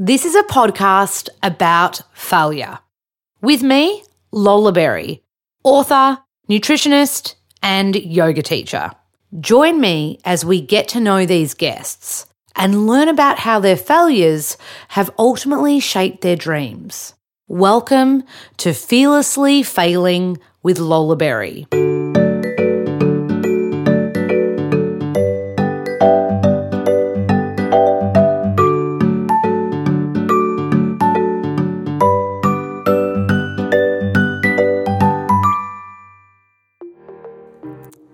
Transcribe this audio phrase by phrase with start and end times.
[0.00, 2.78] This is a podcast about failure.
[3.42, 5.24] With me, Lola Berry,
[5.64, 8.92] author, nutritionist, and yoga teacher.
[9.40, 14.56] Join me as we get to know these guests and learn about how their failures
[14.90, 17.14] have ultimately shaped their dreams.
[17.48, 18.22] Welcome
[18.58, 21.66] to Fearlessly Failing with Lola Berry.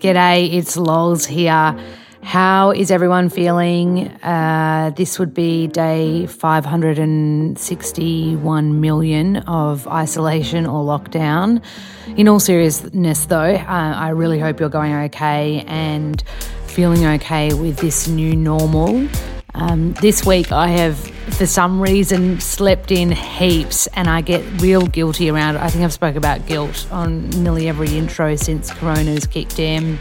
[0.05, 1.75] G'day, it's Lols here.
[2.21, 4.09] How is everyone feeling?
[4.21, 11.63] Uh, this would be day 561 million of isolation or lockdown.
[12.17, 16.23] In all seriousness, though, uh, I really hope you're going okay and
[16.67, 19.07] feeling okay with this new normal.
[19.55, 24.85] Um, this week, I have, for some reason, slept in heaps, and I get real
[24.85, 25.61] guilty around it.
[25.61, 29.99] I think I've spoke about guilt on nearly every intro since Corona's kicked in.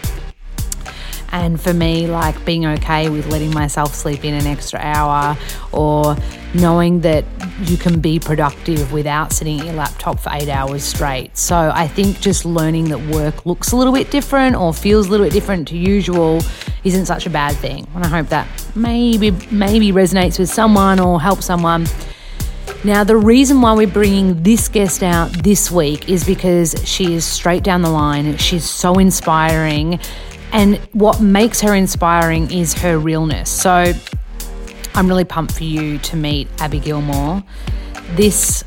[1.34, 5.36] And for me, like being okay with letting myself sleep in an extra hour
[5.72, 6.16] or
[6.54, 7.24] knowing that
[7.62, 11.36] you can be productive without sitting at your laptop for eight hours straight.
[11.36, 15.10] So I think just learning that work looks a little bit different or feels a
[15.10, 16.40] little bit different to usual
[16.84, 17.84] isn't such a bad thing.
[17.96, 21.86] And I hope that maybe maybe resonates with someone or helps someone.
[22.84, 27.24] Now, the reason why we're bringing this guest out this week is because she is
[27.24, 28.36] straight down the line.
[28.36, 29.98] She's so inspiring.
[30.54, 33.50] And what makes her inspiring is her realness.
[33.50, 33.92] So
[34.94, 37.42] I'm really pumped for you to meet Abby Gilmore.
[38.12, 38.62] This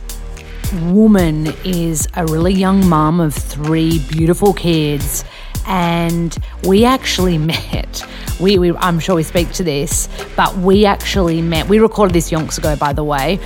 [0.82, 5.24] woman is a really young mum of three beautiful kids.
[5.66, 8.04] And we actually met.
[8.42, 11.70] We, we, I'm sure we speak to this, but we actually met.
[11.70, 13.40] We recorded this yonks ago, by the way.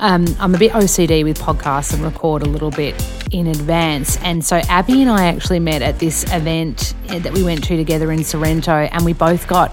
[0.00, 2.94] Um, I'm a bit OCD with podcasts and record a little bit
[3.30, 4.18] in advance.
[4.18, 8.12] And so Abby and I actually met at this event that we went to together
[8.12, 9.72] in Sorrento, and we both got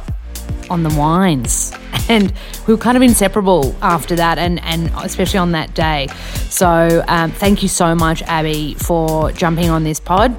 [0.69, 1.73] on the wines.
[2.09, 2.33] And
[2.67, 6.07] we were kind of inseparable after that, and, and especially on that day.
[6.49, 10.35] So, um, thank you so much, Abby, for jumping on this pod.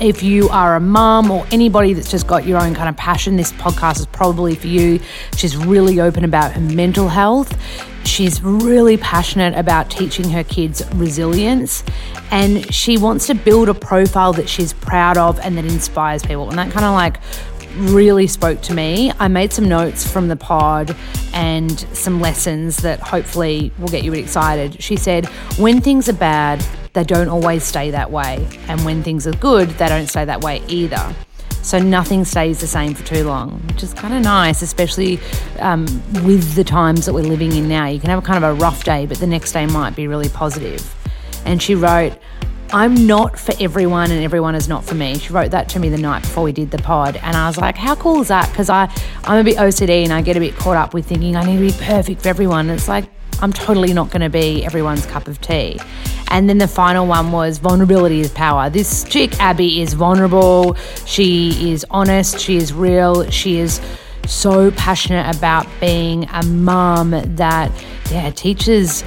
[0.00, 3.36] If you are a mum or anybody that's just got your own kind of passion,
[3.36, 4.98] this podcast is probably for you.
[5.36, 7.56] She's really open about her mental health.
[8.04, 11.84] She's really passionate about teaching her kids resilience
[12.30, 16.48] and she wants to build a profile that she's proud of and that inspires people.
[16.48, 17.20] And that kind of like
[17.76, 19.12] really spoke to me.
[19.18, 20.94] I made some notes from the pod
[21.32, 24.82] and some lessons that hopefully will get you excited.
[24.82, 25.26] She said,
[25.56, 28.48] When things are bad, they don't always stay that way.
[28.68, 31.14] And when things are good, they don't stay that way either.
[31.62, 35.18] So nothing stays the same for too long, which is kind of nice, especially
[35.60, 35.86] um,
[36.24, 37.86] with the times that we're living in now.
[37.86, 40.06] You can have a kind of a rough day, but the next day might be
[40.06, 40.94] really positive.
[41.44, 42.16] And she wrote,
[42.70, 45.18] I'm not for everyone and everyone is not for me.
[45.18, 47.16] She wrote that to me the night before we did the pod.
[47.22, 48.48] And I was like, how cool is that?
[48.50, 48.90] Because I'm
[49.26, 51.78] a bit OCD and I get a bit caught up with thinking I need to
[51.78, 52.68] be perfect for everyone.
[52.70, 53.04] It's like,
[53.40, 55.80] I'm totally not going to be everyone's cup of tea.
[56.34, 58.68] And then the final one was vulnerability is power.
[58.68, 60.74] This chick, Abby, is vulnerable.
[61.06, 62.40] She is honest.
[62.40, 63.30] She is real.
[63.30, 63.80] She is
[64.26, 67.70] so passionate about being a mum that,
[68.10, 69.02] yeah, teaches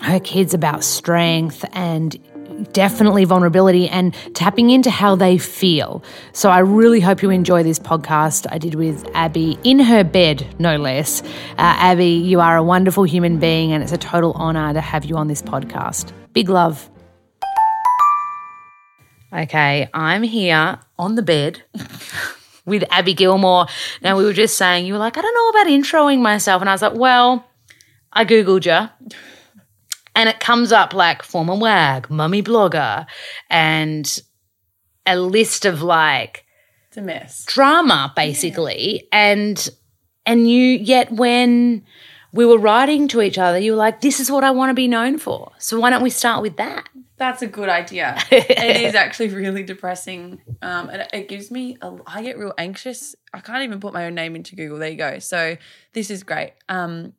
[0.00, 2.18] her kids about strength and
[2.72, 6.02] definitely vulnerability and tapping into how they feel.
[6.32, 10.44] So I really hope you enjoy this podcast I did with Abby in her bed,
[10.58, 11.22] no less.
[11.22, 15.04] Uh, Abby, you are a wonderful human being, and it's a total honor to have
[15.04, 16.12] you on this podcast.
[16.32, 16.88] Big love.
[19.32, 21.62] Okay, I'm here on the bed.
[22.64, 23.66] with Abby Gilmore.
[24.02, 26.62] Now, we were just saying, you were like, I don't know about introing myself.
[26.62, 27.44] And I was like, well,
[28.12, 28.88] I Googled you
[30.14, 33.06] and it comes up like former wag, mummy blogger,
[33.50, 34.20] and
[35.06, 36.44] a list of like
[36.88, 37.44] It's a mess.
[37.46, 39.08] drama basically.
[39.10, 39.68] And
[40.26, 41.84] and you yet when
[42.32, 44.74] we were writing to each other, you were like, this is what I want to
[44.74, 45.52] be known for.
[45.58, 46.88] So why don't we start with that?
[47.18, 48.16] That's a good idea.
[48.30, 50.40] it is actually really depressing.
[50.62, 53.14] Um, and it, gives me, a, I get real anxious.
[53.34, 54.78] I can't even put my own name into Google.
[54.78, 55.18] There you go.
[55.18, 55.56] So
[55.92, 56.54] this is great.
[56.68, 57.12] Um,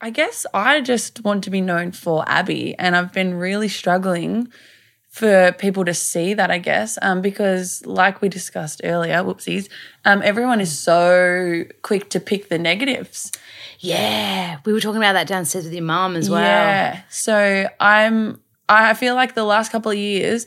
[0.00, 4.48] I guess I just want to be known for Abby, and I've been really struggling
[5.08, 9.70] for people to see that, I guess, um, because like we discussed earlier, whoopsies,
[10.04, 13.32] um, everyone is so quick to pick the negatives.
[13.86, 14.58] Yeah.
[14.64, 16.40] We were talking about that downstairs with your mum as well.
[16.40, 17.02] Yeah.
[17.08, 20.46] So I'm I feel like the last couple of years,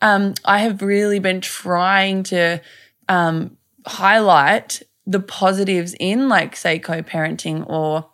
[0.00, 2.60] um, I have really been trying to
[3.08, 3.56] um,
[3.86, 8.08] highlight the positives in like say co-parenting or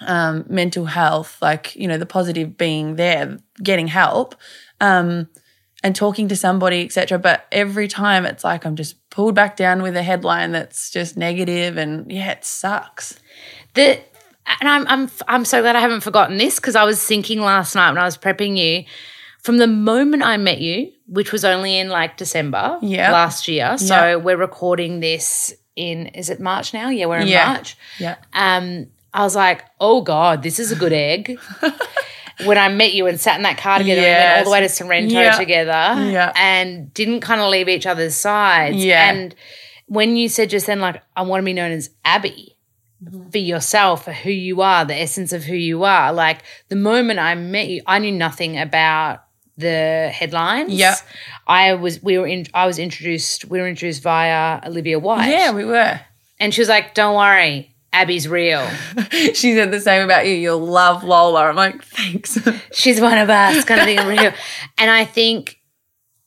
[0.00, 4.34] um, mental health, like, you know, the positive being there, getting help,
[4.80, 5.28] um,
[5.82, 7.18] and talking to somebody, etc.
[7.18, 11.16] But every time it's like I'm just pulled back down with a headline that's just
[11.16, 13.18] negative and yeah, it sucks.
[13.74, 14.00] The
[14.60, 17.74] and I'm I'm I'm so glad I haven't forgotten this because I was thinking last
[17.74, 18.84] night when I was prepping you.
[19.42, 23.10] From the moment I met you, which was only in like December Yeah.
[23.10, 24.14] last year, so Yeah.
[24.16, 26.90] we're recording this in is it March now?
[26.90, 27.46] Yeah, we're in Yeah.
[27.54, 27.76] March.
[27.98, 28.16] Yeah.
[28.34, 31.38] Um, I was like, oh god, this is a good egg.
[32.44, 34.60] when I met you and sat in that car together, and went all the way
[34.60, 35.36] to Sorrento Yeah.
[35.38, 36.32] together, Yeah.
[36.36, 38.76] and didn't kind of leave each other's sides.
[38.76, 39.10] Yeah.
[39.10, 39.34] And
[39.86, 42.49] when you said just then, like, I want to be known as Abby.
[43.02, 43.30] Mm-hmm.
[43.30, 46.12] for yourself, for who you are, the essence of who you are.
[46.12, 49.24] Like the moment I met you, I knew nothing about
[49.56, 50.74] the headlines.
[50.74, 50.96] Yeah.
[51.46, 55.30] I was we were in I was introduced we were introduced via Olivia White.
[55.30, 55.98] Yeah, we were.
[56.38, 58.68] And she was like, Don't worry, Abby's real.
[59.10, 60.34] she said the same about you.
[60.34, 61.48] You'll love Lola.
[61.48, 62.38] I'm like, thanks.
[62.72, 64.06] She's one of us, kind of thing.
[64.06, 64.32] real.
[64.78, 65.58] And I think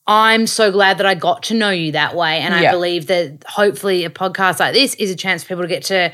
[0.05, 2.39] I'm so glad that I got to know you that way.
[2.39, 5.67] And I believe that hopefully a podcast like this is a chance for people to
[5.67, 6.11] get to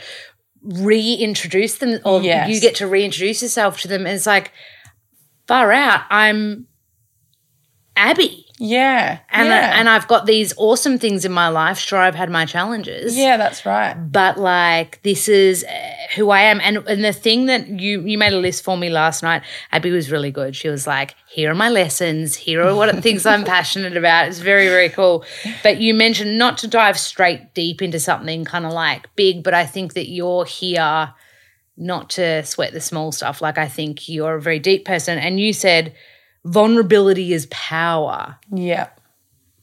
[0.63, 2.49] reintroduce them or Yes.
[2.49, 4.05] you get to reintroduce yourself to them.
[4.05, 4.51] And it's like,
[5.47, 6.67] far out, I'm
[7.95, 8.45] Abby.
[8.61, 9.19] Yeah.
[9.31, 9.79] And, yeah.
[9.79, 11.79] and I've got these awesome things in my life.
[11.79, 13.17] Sure, I've had my challenges.
[13.17, 13.93] yeah, that's right.
[13.93, 16.59] but like this is uh, who I am.
[16.61, 19.91] And and the thing that you you made a list for me last night, Abby
[19.91, 20.57] was really good.
[20.57, 22.35] She was like, "Here are my lessons.
[22.35, 25.23] Here are what things I'm passionate about." It's very very cool.
[25.63, 29.53] But you mentioned not to dive straight deep into something kind of like big, but
[29.53, 31.13] I think that you're here
[31.77, 33.41] not to sweat the small stuff.
[33.41, 35.95] Like I think you're a very deep person, and you said
[36.45, 38.87] vulnerability is power Yeah.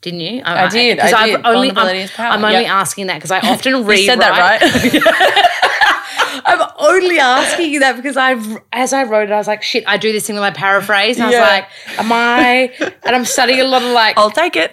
[0.02, 0.42] didn't you?
[0.44, 1.46] I did, 'cause I I've did.
[1.46, 2.80] Only, Vulnerability I'm, is power, I'm only yeah.
[2.80, 4.00] asking that because I often read.
[4.00, 4.60] You said that right.
[6.48, 9.82] I'm only asking you that because I've, as I wrote it, I was like, shit,
[9.86, 11.16] I do this thing with my paraphrase.
[11.16, 11.68] And I was like,
[11.98, 12.70] am I,
[13.04, 14.70] and I'm studying a lot of like, I'll take it.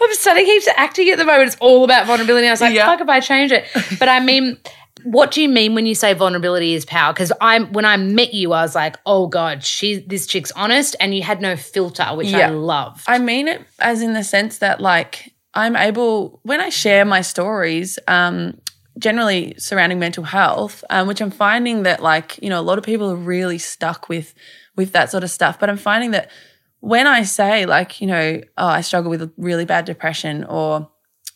[0.00, 1.48] I'm studying heaps of acting at the moment.
[1.48, 2.46] It's all about vulnerability.
[2.46, 2.86] I was like, Yeah.
[2.86, 3.64] fuck if I change it.
[3.98, 4.58] But I mean,
[5.04, 7.12] what do you mean when you say vulnerability is power?
[7.12, 10.96] Because I'm when I met you, I was like, oh god, she this chick's honest,
[10.98, 13.04] and you had no filter, which I love.
[13.06, 17.20] I mean it as in the sense that like I'm able when I share my
[17.20, 18.58] stories, um,
[18.98, 22.84] generally surrounding mental health, um, which I'm finding that like you know a lot of
[22.84, 24.34] people are really stuck with
[24.74, 25.60] with that sort of stuff.
[25.60, 26.30] But I'm finding that
[26.80, 30.90] when I say like you know oh I struggle with really bad depression or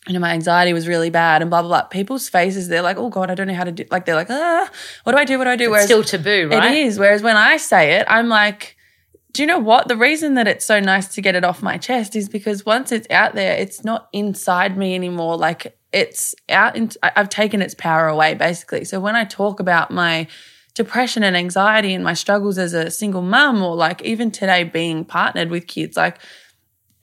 [0.09, 2.97] you know my anxiety was really bad and blah blah blah, people's faces they're like
[2.97, 4.69] oh god I don't know how to do like they're like ah
[5.03, 6.71] what do I do what do I do Whereas Still taboo, right?
[6.71, 6.97] it is.
[6.99, 8.75] Whereas when I say it, I'm like,
[9.33, 9.87] do you know what?
[9.87, 12.91] The reason that it's so nice to get it off my chest is because once
[12.91, 15.37] it's out there, it's not inside me anymore.
[15.37, 16.75] Like it's out.
[16.75, 18.85] In, I've taken its power away, basically.
[18.85, 20.27] So when I talk about my
[20.73, 25.05] depression and anxiety and my struggles as a single mum, or like even today being
[25.05, 26.17] partnered with kids, like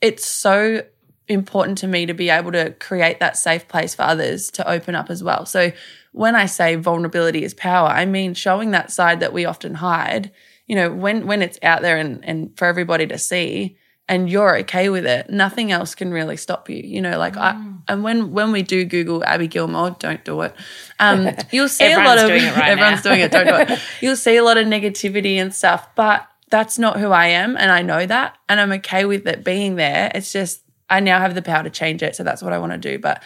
[0.01, 0.83] it's so
[1.27, 4.95] important to me to be able to create that safe place for others to open
[4.95, 5.45] up as well.
[5.45, 5.71] So
[6.13, 10.31] when I say vulnerability is power, I mean showing that side that we often hide.
[10.67, 13.77] You know, when when it's out there and and for everybody to see
[14.09, 16.77] and you're okay with it, nothing else can really stop you.
[16.77, 17.41] You know, like Mm.
[17.41, 20.53] I and when when we do Google Abby Gilmore, don't do it.
[20.99, 23.11] Um, you'll see a lot of doing it right everyone's now.
[23.11, 23.31] doing it.
[23.31, 23.79] Don't do it.
[24.01, 27.71] You'll see a lot of negativity and stuff, but that's not who I am, and
[27.71, 30.11] I know that, and I'm okay with it being there.
[30.15, 32.71] It's just I now have the power to change it, so that's what I want
[32.73, 32.97] to do.
[32.99, 33.21] But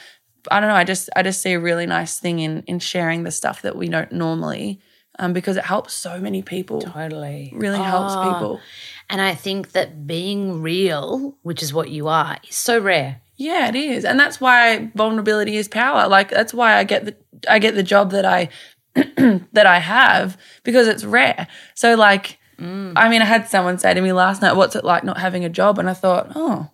[0.50, 0.76] I don't know.
[0.76, 3.76] I just I just see a really nice thing in in sharing the stuff that
[3.76, 4.80] we don't normally,
[5.20, 6.82] um, because it helps so many people.
[6.82, 7.52] Totally.
[7.56, 8.34] Really helps Oh.
[8.34, 8.60] people.
[9.10, 13.22] And I think that being real, which is what you are, is so rare.
[13.36, 16.08] Yeah, it is, and that's why vulnerability is power.
[16.08, 17.16] Like that's why I get the
[17.50, 18.50] I get the job that I
[18.96, 21.48] that I have because it's rare.
[21.76, 25.04] So like, I mean, I had someone say to me last night, "What's it like
[25.04, 26.70] not having a job?" And I thought, oh.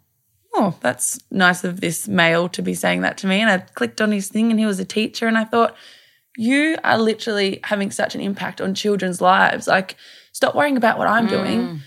[0.60, 3.42] Oh, that's nice of this male to be saying that to me.
[3.42, 5.28] And I clicked on his thing and he was a teacher.
[5.28, 5.76] And I thought,
[6.36, 9.68] you are literally having such an impact on children's lives.
[9.68, 9.96] Like,
[10.32, 11.82] stop worrying about what I'm doing.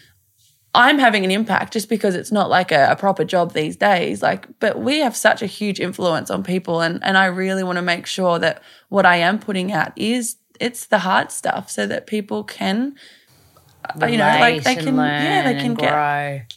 [0.72, 4.22] I'm having an impact just because it's not like a, a proper job these days.
[4.22, 7.76] Like, but we have such a huge influence on people, and and I really want
[7.76, 11.86] to make sure that what I am putting out is it's the hard stuff, so
[11.86, 12.94] that people can,
[13.84, 15.92] uh, you know, like they Relate can, yeah, they can get,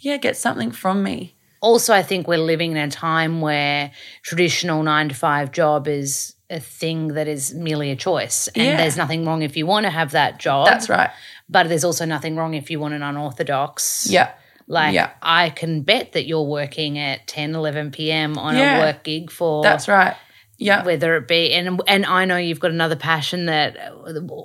[0.02, 1.36] yeah, get something from me.
[1.64, 3.90] Also, I think we're living in a time where
[4.22, 8.50] traditional nine to five job is a thing that is merely a choice.
[8.50, 8.76] And Yeah.
[8.76, 10.68] there's nothing wrong if you want to have that job.
[10.68, 11.10] That's right.
[11.48, 14.08] But there's also nothing wrong if you want an unorthodox.
[14.10, 14.32] Yeah,
[14.68, 15.10] Like, Yeah.
[15.22, 18.38] I can bet that you're working at 10, 11 p.m.
[18.38, 18.78] on Yeah.
[18.78, 20.16] a work gig for that's right.
[20.64, 20.84] Yeah.
[20.84, 23.78] Whether it be and and I know you've got another passion that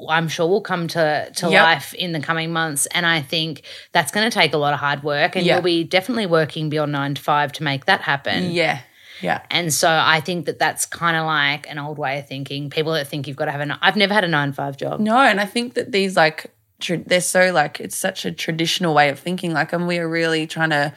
[0.09, 1.63] I'm sure will come to to Yep.
[1.63, 4.81] life in the coming months, and I think that's going to take a lot of
[4.81, 5.55] hard work, and Yeah.
[5.55, 8.51] you'll be definitely working beyond nine to five to make that happen.
[8.53, 8.81] Yeah.
[9.21, 9.41] Yeah.
[9.51, 12.71] And so I think that that's kind of like an old way of thinking.
[12.71, 13.67] People that think you've got to have a.
[13.67, 15.01] ni- I've never had a nine to five job.
[15.01, 18.95] No, and I think that these like tra- they're so like it's such a traditional
[18.95, 19.53] way of thinking.
[19.53, 20.93] Like, and we are really trying to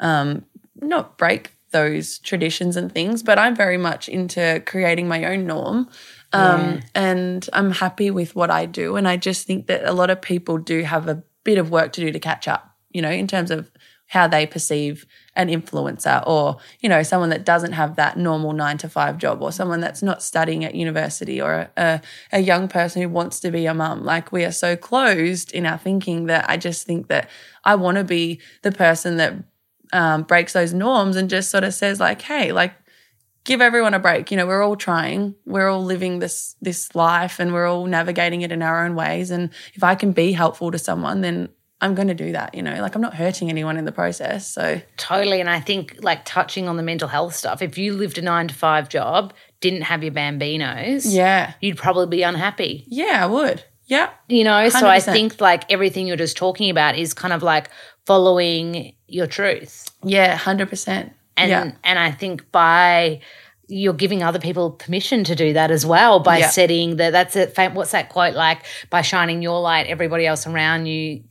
[0.00, 0.44] um,
[0.80, 5.78] not break those traditions and things, but I'm very much into creating my own norm.
[6.32, 6.62] Um,
[6.94, 8.96] And I'm happy with what I do.
[8.96, 11.92] And I just think that a lot of people do have a bit of work
[11.92, 13.70] to do to catch up, you know, in terms of
[14.08, 15.04] how they perceive
[15.34, 19.42] an influencer or, you know, someone that doesn't have that normal nine to five job
[19.42, 22.00] or someone that's not studying at university or a,
[22.32, 24.04] a young person who wants to be a mum.
[24.04, 27.28] Like we are so closed in our thinking that I just think that
[27.64, 29.32] I want to be the person that
[29.92, 32.74] um, breaks those norms and just sort of says like, hey, like
[33.44, 34.30] give everyone a break.
[34.30, 38.42] You know, we're all trying, we're all living this this life, and we're all navigating
[38.42, 39.30] it in our own ways.
[39.30, 41.48] And if I can be helpful to someone, then
[41.80, 42.54] I'm going to do that.
[42.54, 44.48] You know, like I'm not hurting anyone in the process.
[44.48, 45.40] So Totally.
[45.40, 48.48] And I think like touching on the mental health stuff, if you lived a nine
[48.48, 52.84] to five job, didn't have your bambinos, yeah, you'd probably be unhappy.
[52.88, 53.64] yeah, I would.
[53.88, 57.44] Yeah, You know, so I think like everything you're just talking about is kind of
[57.44, 57.70] like
[58.04, 59.88] following your truth.
[60.02, 61.12] yeah, hundred percent.
[61.36, 63.20] And Yeah, and I think by
[63.68, 66.48] you're giving other people permission to do that as well by Yeah.
[66.50, 68.60] setting that that's it fam- what's that quote like
[68.90, 71.24] by shining your light everybody else around you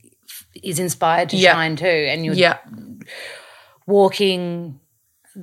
[0.62, 1.52] is inspired to Yeah.
[1.54, 2.58] shine too and you're yeah,
[3.86, 4.80] walking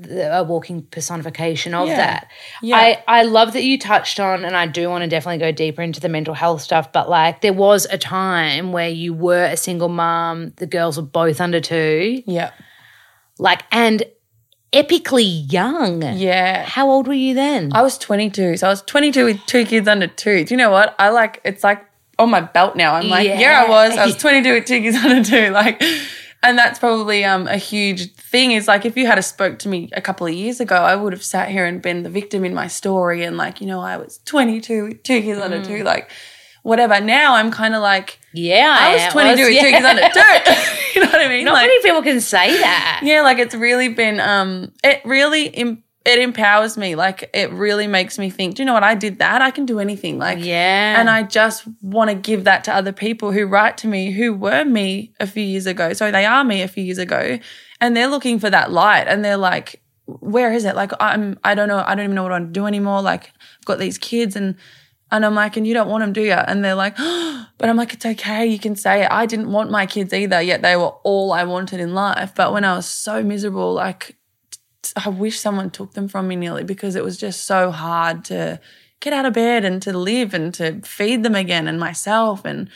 [0.10, 1.98] a walking personification of Yeah.
[1.98, 2.28] that.
[2.62, 2.78] Yeah.
[2.78, 5.82] I I love that you touched on and I do want to definitely go deeper
[5.82, 9.58] into the mental health stuff but like there was a time where you were a
[9.58, 12.52] single mom, the girls were both under 2, yeah,
[13.38, 14.04] like and
[14.72, 16.02] epically young.
[16.02, 16.64] yeah.
[16.66, 17.72] How old were you then?
[17.74, 20.44] I was 22, so I was 22 with two kids under two.
[20.46, 20.96] Do you know what?
[20.98, 21.86] I like it's like
[22.18, 22.96] on my belt now.
[22.96, 23.64] I'm like, yeah, Yeah.
[23.66, 23.98] I was.
[23.98, 25.50] I was 22 with two kids under two.
[25.52, 25.82] Like,
[26.44, 28.52] and that's probably um a huge thing.
[28.52, 30.96] Is like if you had a spoke to me a couple of years ago, I
[30.96, 33.80] would have sat here and been the victim in my story and like, you know,
[33.80, 36.12] I was 22 with two kids under two, like
[36.62, 37.00] whatever.
[37.02, 40.20] Now I'm kind of like, yeah, I was 22 with two kids under two.
[40.96, 41.46] you know what I mean?
[41.46, 43.02] Not like, many people can say that.
[43.04, 46.96] yeah, like it's really been um it really Im- it empowers me.
[46.96, 48.84] Like it really makes me think, do you know what?
[48.84, 49.42] I did that.
[49.42, 50.18] I can do anything.
[50.18, 51.00] Like Yeah.
[51.00, 54.34] and I just want to give that to other people who write to me who
[54.34, 55.94] were me a few years ago.
[55.94, 57.40] So they are me a few years ago
[57.80, 60.76] and they're looking for that light and they're like where is it?
[60.76, 63.02] Like I'm I don't know, I don't even know what I want to do anymore.
[63.02, 63.28] Like
[63.60, 64.56] I've got these kids and
[65.12, 66.32] and I'm like, and you don't want them, do you?
[66.34, 68.48] And they're like, but I'm like, it's okay.
[68.48, 69.12] You can say it.
[69.12, 72.34] I didn't want my kids either, yet they were all I wanted in life.
[72.36, 74.18] But when I was so miserable, like,
[74.96, 78.60] I wish someone took them from me nearly because it was just so hard to
[79.00, 82.46] get out of bed and to live and to feed them again and myself.
[82.46, 82.70] And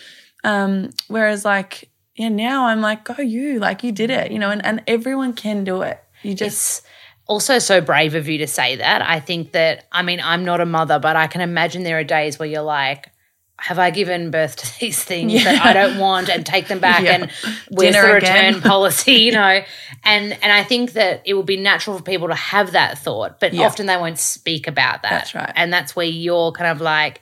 [0.44, 4.50] um, whereas, like, yeah, now I'm like, go you, like, you did it, you know,
[4.50, 6.04] and, and everyone can do it.
[6.24, 6.88] You just, it's
[7.28, 9.02] also so brave of you to say that.
[9.02, 12.04] I think that, I mean, I'm not a mother, but I can imagine there are
[12.04, 13.12] days where you're like,
[13.60, 17.02] have I given birth to these things that I don't want and take them back
[17.02, 17.14] Yeah.
[17.16, 17.32] and
[17.70, 18.54] where's Dinner the again.
[18.54, 19.62] return policy, you know?
[20.04, 23.40] And and I think that it would be natural for people to have that thought,
[23.40, 23.66] but Yeah.
[23.66, 25.10] often they won't speak about that.
[25.10, 25.52] That's right.
[25.56, 27.22] And that's where you're kind of like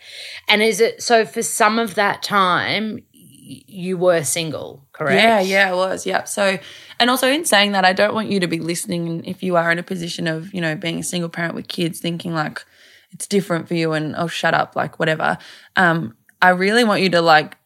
[0.49, 2.99] and is it so for some of that time
[3.47, 5.21] you were single, correct?
[5.21, 6.05] Yeah, yeah, it was.
[6.07, 6.23] Yeah.
[6.23, 6.57] So,
[6.99, 9.71] and also in saying that, I don't want you to be listening if you are
[9.71, 12.65] in a position of, you know, being a single parent with kids, thinking like
[13.11, 15.37] it's different for you and oh, shut up, like whatever.
[15.75, 17.57] Um, I really want you to like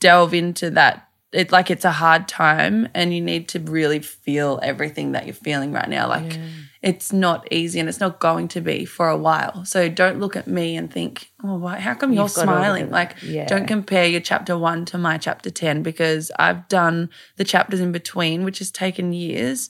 [0.00, 1.08] delve into that.
[1.32, 5.34] It like it's a hard time and you need to really feel everything that you're
[5.34, 6.08] feeling right now.
[6.08, 6.38] Like
[6.80, 9.64] it's not easy and it's not going to be for a while.
[9.64, 12.90] So don't look at me and think, oh, why, how come you're You've of smiling?
[12.90, 13.46] Like, Yeah.
[13.46, 17.90] don't compare your chapter one to my chapter 10 because I've done the chapters in
[17.92, 19.68] between, which has taken years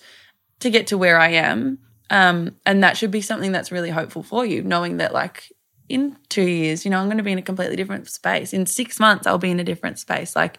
[0.61, 1.78] to get to where I am.
[2.11, 5.50] Um, and that should be something that's really hopeful for you, knowing that, like,
[5.88, 8.52] in two years, you know, I'm going to be in a completely different space.
[8.52, 10.37] In six months, I'll be in a different space.
[10.37, 10.59] Like,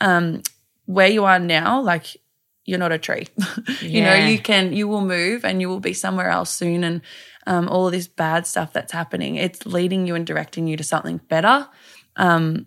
[0.00, 0.42] um,
[0.84, 2.16] where you are now, like,
[2.64, 3.26] you're not a tree.
[3.80, 6.84] you know, you can, you will move and you will be somewhere else soon.
[6.84, 7.00] And
[7.46, 10.84] um, all of this bad stuff that's happening, it's leading you and directing you to
[10.84, 11.68] something better.
[12.16, 12.66] Um,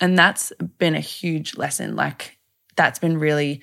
[0.00, 1.96] and that's been a huge lesson.
[1.96, 2.38] Like,
[2.76, 3.62] that's been really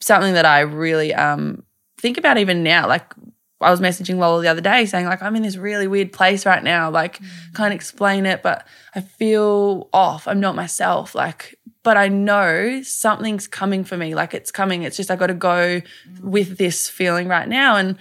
[0.00, 1.64] something that I really um,
[1.98, 2.86] think about even now.
[2.86, 3.12] Like,
[3.60, 6.46] I was messaging Lola the other day saying, like, I'm in this really weird place
[6.46, 6.90] right now.
[6.90, 7.20] Like,
[7.54, 10.28] can't explain it, but I feel off.
[10.28, 11.14] I'm not myself.
[11.14, 14.14] Like, but I know something's coming for me.
[14.14, 14.82] Like, it's coming.
[14.82, 15.82] It's just I got to go
[16.22, 17.76] with this feeling right now.
[17.76, 17.98] And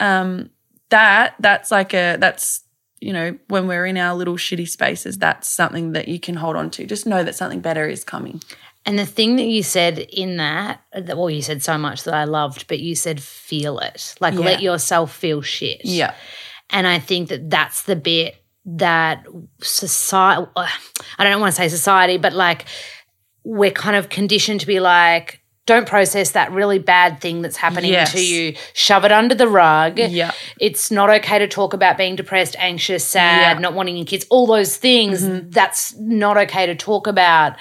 [0.00, 0.50] um,
[0.88, 2.64] that that's like a that's
[3.00, 6.56] you know, when we're in our little shitty spaces, that's something that you can hold
[6.56, 6.86] on to.
[6.86, 8.42] Just know that something better is coming.
[8.88, 10.80] And the thing that you said in that,
[11.14, 14.14] well, you said so much that I loved, but you said feel it.
[14.18, 14.40] Like Yeah.
[14.40, 15.82] let yourself feel shit.
[15.84, 16.14] Yeah.
[16.70, 19.26] And I think that that's the bit that
[19.60, 22.64] society, I don't want to say society, but like
[23.44, 27.92] we're kind of conditioned to be like, don't process that really bad thing that's happening
[27.92, 28.12] Yes.
[28.12, 28.54] to you.
[28.72, 29.98] Shove it under the rug.
[29.98, 30.30] Yeah.
[30.58, 33.52] It's not okay to talk about being depressed, anxious, sad, Yeah.
[33.52, 33.62] Mm-hmm.
[33.62, 35.20] not wanting your kids, all those things.
[35.52, 37.56] That's not okay to talk about.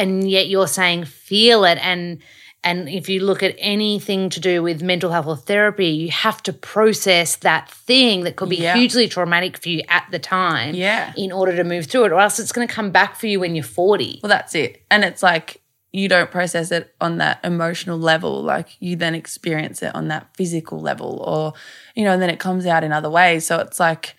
[0.00, 1.78] And yet you're saying feel it.
[1.82, 2.18] And
[2.62, 6.42] and if you look at anything to do with mental health or therapy, you have
[6.42, 8.76] to process that thing that could be Yeah.
[8.76, 11.14] hugely traumatic for you at the time Yeah.
[11.16, 13.40] in order to move through it, or else it's going to come back for you
[13.40, 14.20] when you're 40.
[14.22, 14.82] Well, that's it.
[14.90, 18.42] And it's like you don't process it on that emotional level.
[18.42, 21.54] Like you then experience it on that physical level, or,
[21.94, 23.46] you know, and then it comes out in other ways.
[23.46, 24.14] So it's like,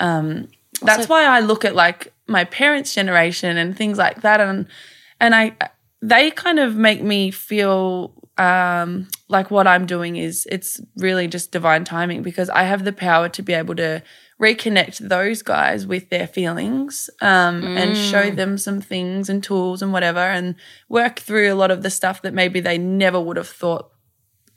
[0.00, 0.48] um,
[0.82, 4.38] that's why I look at like my parents' generation and things like that.
[4.40, 4.66] And,
[5.20, 5.56] and I,
[6.02, 11.52] they kind of make me feel um, like what I'm doing is it's really just
[11.52, 14.02] divine timing because I have the power to be able to
[14.40, 19.92] reconnect those guys with their feelings um, and show them some things and tools and
[19.92, 20.54] whatever and
[20.90, 23.90] work through a lot of the stuff that maybe they never would have thought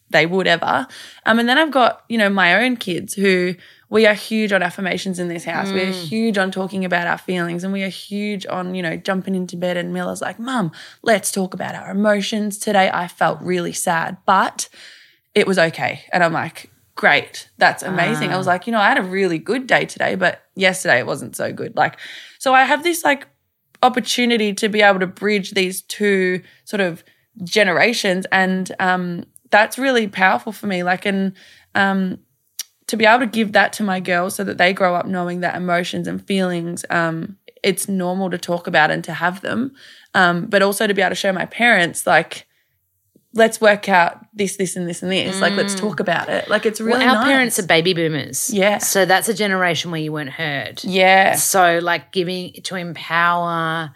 [0.10, 0.88] they would ever.
[1.26, 3.56] Um, and then I've got, you know, my own kids who
[3.90, 5.72] we are huge on affirmations in this house.
[5.72, 8.96] We are huge on talking about our feelings and we are huge on, you know,
[8.98, 12.60] jumping into bed and Milla's like, Mum, let's talk about our emotions.
[12.60, 14.70] Today I felt really sad, but
[15.34, 16.04] it was okay.
[16.14, 17.50] And I'm like, great.
[17.58, 18.32] That's amazing.
[18.32, 21.08] I was like, you know, I had a really good day today, but yesterday it
[21.08, 21.76] wasn't so good.
[21.76, 21.98] Like,
[22.38, 23.28] so I have this like
[23.82, 27.04] opportunity to be able to bridge these two sort of
[27.44, 31.32] generations and um that's really powerful for me like and
[31.74, 32.20] um
[32.90, 35.40] to be able to give that to my girls so that they grow up knowing
[35.40, 39.72] that emotions and feelings um it's normal to talk about and to have them
[40.14, 42.46] um but also to be able to show my parents like
[43.34, 46.66] let's work out this this and this and this like let's talk about it like
[46.66, 47.28] it's really well, our nice.
[47.28, 48.50] parents are baby boomers.
[48.52, 48.80] Yeah.
[48.80, 50.84] So that's a generation where you weren't heard.
[50.84, 53.94] yeah So, like, giving to empower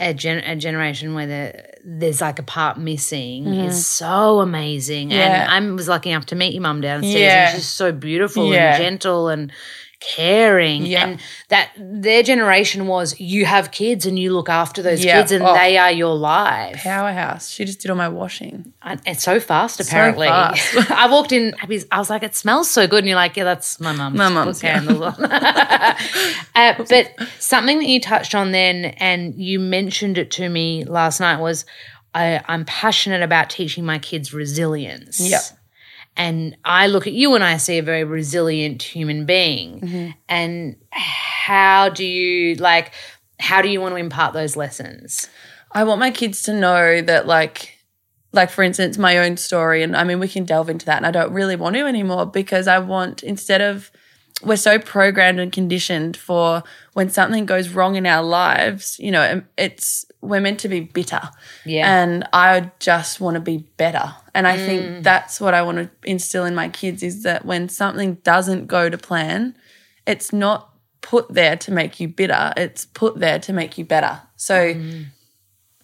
[0.00, 3.66] a, gen- a generation where the, there's like a part missing mm-hmm.
[3.66, 5.10] is so amazing.
[5.10, 5.54] Yeah.
[5.54, 7.14] And I was lucky enough to meet your mum downstairs.
[7.14, 7.48] Yeah.
[7.50, 8.74] And she's so beautiful Yeah.
[8.74, 9.52] and gentle and
[10.00, 10.86] caring.
[10.86, 11.06] Yeah.
[11.06, 15.18] And that their generation was you have kids and you look after those Yeah.
[15.20, 15.52] kids and Oh.
[15.54, 16.82] they are your life.
[16.82, 20.26] powerhouse she just did all my washing And it's so fast, apparently.
[20.26, 20.90] fast.
[20.90, 21.54] I walked in,
[21.92, 23.00] I was like, it smells so good.
[23.00, 24.16] And you're like, yeah, that's my mum's.
[24.16, 24.78] My mum's, yeah.
[24.80, 25.02] on.
[26.54, 31.20] uh, but something that you touched on then, and you mentioned it to me last
[31.20, 31.64] night, was
[32.14, 35.20] I, I'm passionate about teaching my kids resilience.
[35.20, 35.42] Yep.
[36.16, 39.80] And I look at you and I see a very resilient human being.
[39.80, 40.10] Mm-hmm.
[40.28, 42.92] And how do you, like,
[43.38, 45.28] how do you want to impart those lessons?
[45.72, 47.76] I want my kids to know that like
[48.32, 51.06] like for instance my own story and I mean we can delve into that and
[51.06, 53.90] I don't really want to anymore because I want instead of
[54.42, 56.62] we're so programmed and conditioned for
[56.94, 61.20] when something goes wrong in our lives, you know, it's we're meant to be bitter.
[61.64, 62.02] Yeah.
[62.02, 64.14] And I just want to be better.
[64.34, 65.02] And I think mm.
[65.02, 68.88] that's what I want to instill in my kids is that when something doesn't go
[68.88, 69.56] to plan,
[70.06, 74.20] it's not put there to make you bitter, it's put there to make you better.
[74.36, 75.06] So mm.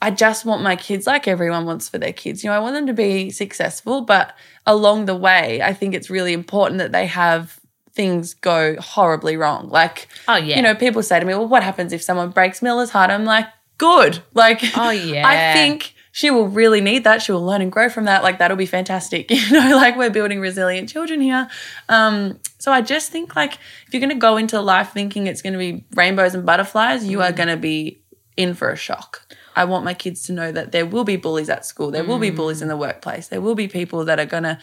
[0.00, 2.74] I just want my kids, like everyone wants for their kids, you know, I want
[2.74, 7.06] them to be successful, but along the way, I think it's really important that they
[7.06, 7.58] have
[7.92, 9.70] things go horribly wrong.
[9.70, 10.56] Like, Oh, yeah.
[10.56, 13.10] you know, people say to me, well, what happens if someone breaks Milla's heart?
[13.10, 13.46] I'm like,
[13.78, 14.22] good.
[14.34, 15.26] Like, Oh, yeah.
[15.26, 17.20] I think she will really need that.
[17.20, 18.22] She will learn and grow from that.
[18.22, 19.30] Like, that'll be fantastic.
[19.36, 21.46] You know, like we're building resilient children here.
[21.90, 25.42] Um, so I just think, like, if you're going to go into life thinking it's
[25.42, 28.02] going to be rainbows and butterflies, you are going to be
[28.34, 29.34] in for a shock.
[29.54, 32.18] I want my kids to know that there will be bullies at school, there will
[32.18, 34.58] be bullies in the workplace, there will be people that are going to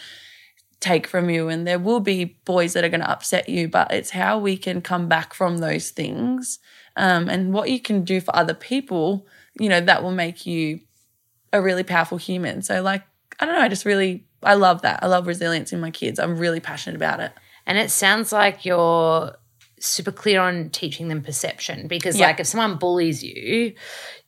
[0.79, 3.67] take from you, and there will be boys that are going to upset you.
[3.67, 6.57] But it's how we can come back from those things
[6.95, 9.27] um, and what you can do for other people,
[9.59, 10.79] you know, that will make you
[11.53, 12.61] a really powerful human.
[12.61, 13.03] So, like,
[13.39, 15.01] I don't know, I just really, I love that.
[15.03, 16.19] I love resilience in my kids.
[16.19, 17.31] I'm really passionate about it.
[17.65, 19.33] And it sounds like you're
[19.79, 22.27] super clear on teaching them perception because, Yeah.
[22.27, 23.73] like, if someone bullies you,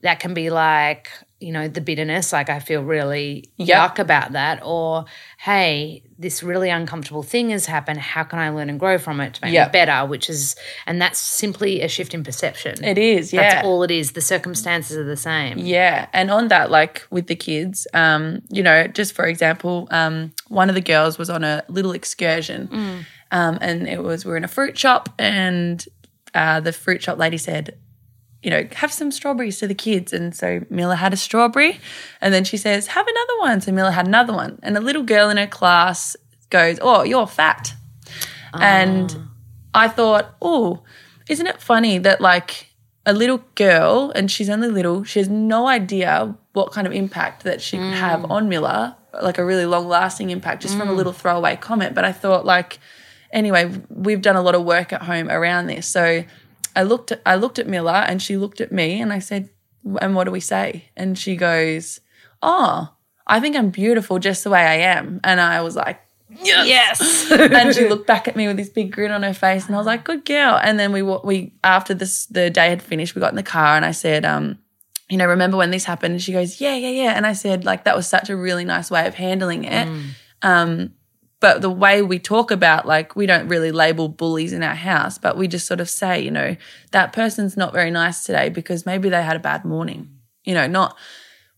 [0.02, 1.10] that can be like,
[1.42, 3.88] you know, the bitterness, like, I feel really Yeah.
[3.90, 4.62] yuck about that.
[4.64, 5.04] Or,
[5.38, 8.00] hey, this really uncomfortable thing has happened.
[8.00, 9.66] How can I learn and grow from it to make Yeah.
[9.66, 10.06] me better?
[10.08, 10.56] Which is,
[10.88, 12.82] and that's simply a shift in perception.
[12.84, 13.42] It is, yeah.
[13.56, 14.14] That's all it is.
[14.14, 15.58] The circumstances are the same.
[15.58, 20.32] Yeah, and on that, like with the kids, um, you know, just for example, um,
[20.48, 22.70] one of the girls was on a little excursion,
[23.32, 25.84] um, and it was we are in a fruit shop, and
[26.34, 27.78] uh, the fruit shop lady said,
[28.46, 30.14] you know, have some strawberries to the kids.
[30.14, 31.80] And so Milla had a strawberry.
[32.22, 33.60] And then she says, have another one.
[33.60, 34.60] So Milla had another one.
[34.62, 36.16] And a little girl in her class
[36.52, 37.74] goes, oh, you're fat.
[38.54, 39.12] And
[39.74, 39.86] ah.
[39.86, 40.84] I thought, oh,
[41.28, 42.68] isn't it funny that like
[43.08, 47.46] a little girl, and she's only little, she has no idea what kind of impact
[47.46, 48.30] that she could have mm.
[48.30, 50.98] on Milla, like a really long lasting impact just from a mm.
[50.98, 51.96] little throwaway comment.
[51.96, 52.78] But I thought, like,
[53.32, 55.88] anyway, we've done a lot of work at home around this.
[55.88, 56.24] So
[56.76, 59.50] I looked at, I looked at Milla and she looked at me and I said,
[60.02, 60.90] and what do we say?
[60.96, 62.00] And she goes,
[62.42, 62.90] oh,
[63.28, 65.20] I think I'm beautiful just the way I am.
[65.24, 66.00] And I was like,
[66.66, 67.32] Yes.
[67.32, 69.78] and she looked back at me with this big grin on her face, and I
[69.78, 73.22] was like, "Good girl." And then we we after this the day had finished, we
[73.22, 74.58] got in the car, and I said, um,
[75.08, 76.14] you know, remember when this happened?
[76.14, 78.66] And she goes, "Yeah, yeah, yeah." And I said, like, that was such a really
[78.66, 79.88] nice way of handling it.
[80.42, 80.94] Um,
[81.40, 85.18] but the way we talk about, like, we don't really label bullies in our house,
[85.18, 86.56] but we just sort of say, you know,
[86.92, 90.10] that person's not very nice today because maybe they had a bad morning.
[90.44, 90.96] You know, not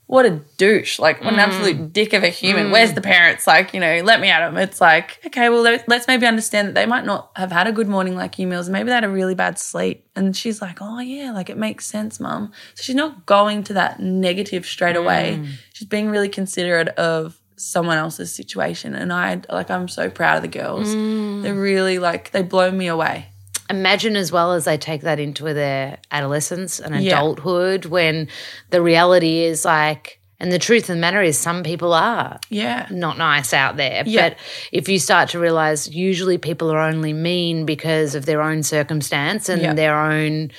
[0.07, 1.43] what a douche, like what an mm.
[1.43, 2.67] absolute dick of a human.
[2.67, 2.71] Mm.
[2.71, 3.45] Where's the parents?
[3.45, 4.57] Like, you know, let me at them.
[4.57, 7.73] It's like, okay, well, let- let's maybe understand that they might not have had a
[7.73, 8.69] good morning like you, Mills.
[8.69, 10.09] Maybe they had a really bad sleep.
[10.15, 12.53] And she's like, oh, yeah, like it makes sense, mum.
[12.75, 15.39] So she's not going to that negative straight away.
[15.41, 15.51] Mm.
[15.73, 18.93] She's being really considerate of someone else's situation.
[18.95, 20.87] And I, like, I'm so proud of the girls.
[20.89, 21.41] Mm.
[21.43, 23.27] They're really like, they blow me away.
[23.69, 27.13] Imagine as well as they take that into their adolescence and Yeah.
[27.17, 28.29] adulthood when
[28.69, 32.85] the reality is like, and the truth of the matter is some people are Yeah.
[32.91, 34.03] not nice out there.
[34.05, 34.29] Yeah.
[34.29, 34.37] But
[34.71, 39.49] if you start to realize usually people are only mean because of their own circumstance
[39.49, 39.73] and Yeah.
[39.73, 40.51] their own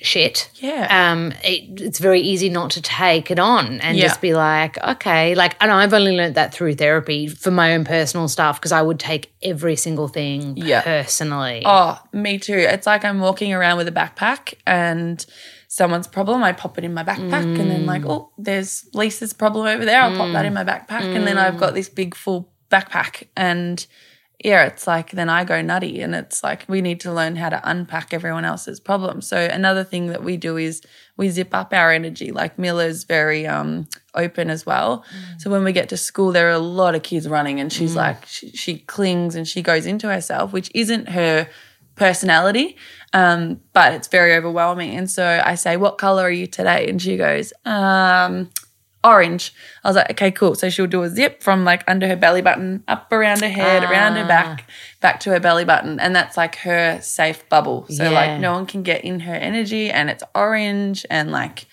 [0.00, 0.50] shit.
[0.56, 1.12] Yeah.
[1.12, 4.08] Um, it, it's very easy not to take it on and Yeah.
[4.08, 7.84] just be like, okay, like, and I've only learned that through therapy for my own
[7.84, 10.82] personal stuff because I would take every single thing Yeah.
[10.82, 11.62] personally.
[11.64, 12.58] Oh, me too.
[12.58, 15.24] It's like I'm walking around with a backpack and
[15.68, 18.10] someone's problem, I pop it in my backpack and then like, mm.
[18.10, 20.00] oh, there's Lisa's problem over there.
[20.00, 20.48] I'll pop that mm.
[20.48, 21.14] in my backpack.
[21.14, 21.44] And then mm.
[21.44, 23.86] I've got this big full backpack and
[24.44, 27.48] yeah, it's like then I go nutty and it's like we need to learn how
[27.48, 29.26] to unpack everyone else's problems.
[29.26, 30.80] So another thing that we do is
[31.16, 32.30] we zip up our energy.
[32.30, 35.04] Like Milla's very um open as well.
[35.38, 37.96] So when we get to school there are a lot of kids running and she's
[37.96, 41.48] like she, she clings and she goes into herself, which isn't her
[41.96, 42.76] personality.
[43.12, 44.94] Um, but it's very overwhelming.
[44.94, 46.88] And so I say, What color are you today?
[46.88, 48.50] And she goes, um,
[49.04, 49.54] orange.
[49.84, 50.54] I was like, okay, cool.
[50.54, 53.84] So she'll do a zip from like under her belly button, up around her head,
[53.84, 54.28] around her ah.
[54.28, 56.00] back, back to her belly button.
[56.00, 57.86] And that's like her safe bubble.
[57.88, 58.10] So Yeah.
[58.10, 61.66] like no one can get in her energy and it's orange and like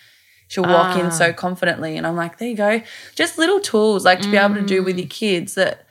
[0.47, 1.33] she'll walk in so ah.
[1.33, 1.97] confidently.
[1.97, 2.81] And I'm like, there you go.
[3.15, 4.99] Just little tools like to be able to do with mm.
[4.99, 5.87] your kids that,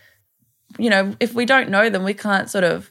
[0.79, 2.91] you know, if we don't know them, we can't sort of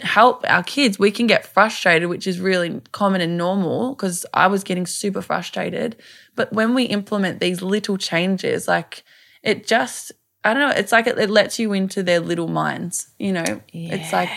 [0.00, 0.98] help our kids.
[0.98, 5.22] We can get frustrated, which is really common and normal because I was getting super
[5.22, 5.96] frustrated.
[6.34, 9.04] But when we implement these little changes, like
[9.42, 10.12] it just,
[10.44, 13.60] I don't know, it's like it, it lets you into their little minds, you know?
[13.72, 14.30] It's like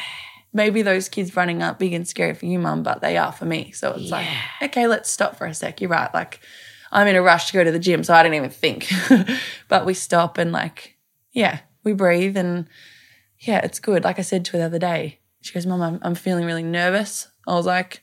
[0.54, 3.46] maybe those kids running up big and scary for you, mum, but they are for
[3.46, 3.72] me.
[3.72, 4.28] So it's like,
[4.62, 5.82] okay, let's stop for a sec.
[5.82, 6.13] You're right.
[6.13, 6.39] Like
[6.91, 8.89] I'm in a rush to go to the gym, so I didn't even think.
[9.68, 10.98] but we stop and like,
[11.32, 12.68] yeah, we breathe and
[13.39, 14.04] yeah, it's good.
[14.04, 16.64] Like I said to her the other day, she goes, Mum, I'm, I'm feeling really
[16.64, 17.28] nervous.
[17.48, 18.02] I was like,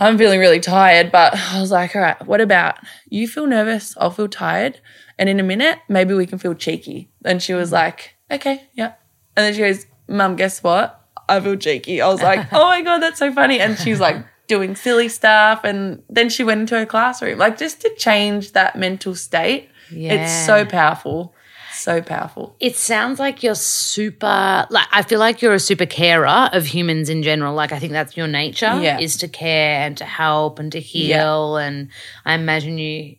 [0.00, 2.78] I'm feeling really tired, but I was like, all right, what about
[3.10, 3.94] you feel nervous?
[3.98, 4.80] I'll feel tired.
[5.18, 7.10] And in a minute, maybe we can feel cheeky.
[7.24, 8.94] And she was like, okay, yeah.
[9.36, 11.04] And then she goes, Mum, guess what?
[11.28, 12.00] I feel cheeky.
[12.00, 13.60] I was like, oh my God, that's so funny.
[13.60, 15.60] And she's like doing silly stuff.
[15.64, 19.68] And then she went into her classroom, like just to change that mental state.
[19.90, 20.14] yeah.
[20.14, 21.34] It's so powerful.
[21.78, 22.56] So powerful.
[22.58, 27.08] It sounds like you're super like I feel like you're a super carer of humans
[27.08, 27.54] in general.
[27.54, 28.98] Like I think that's your nature Yeah.
[28.98, 31.88] is to care and to help and to heal and
[32.24, 33.16] I imagine you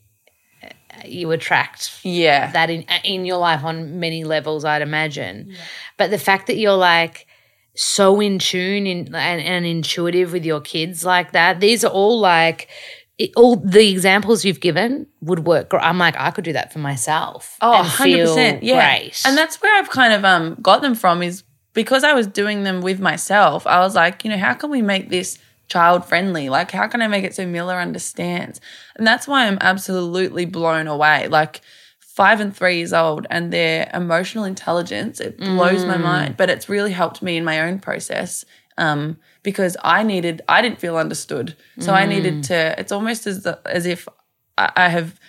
[1.06, 2.52] you attract Yeah.
[2.52, 5.56] that in in your life on many levels I'd imagine.
[5.98, 7.26] But the fact that you're like
[7.76, 12.20] so in tune in, and, and intuitive with your kids like that, these are all
[12.20, 12.68] like
[13.20, 15.72] it, all the examples you've given would work.
[15.74, 17.58] I'm like, I could do that for myself.
[17.62, 18.04] Oh, and 100%.
[18.04, 18.98] feel yeah.
[18.98, 19.22] great.
[19.26, 22.64] And that's where I've kind of um got them from is because I was doing
[22.64, 23.68] them with myself.
[23.68, 26.50] I was like, you know, how can we make this child friendly?
[26.50, 28.62] Like how can I make it so Milla understands?
[28.96, 31.28] And that's why I'm absolutely blown away.
[31.28, 31.62] Like
[32.00, 36.70] 5 and 3 years old and their emotional intelligence, it blows my mind, but it's
[36.70, 38.46] really helped me in my own process.
[38.78, 42.48] Um, because I needed, I didn't feel understood, so I needed mm.
[42.48, 42.80] to.
[42.80, 44.08] It's almost as the, as if
[44.58, 45.20] I, I have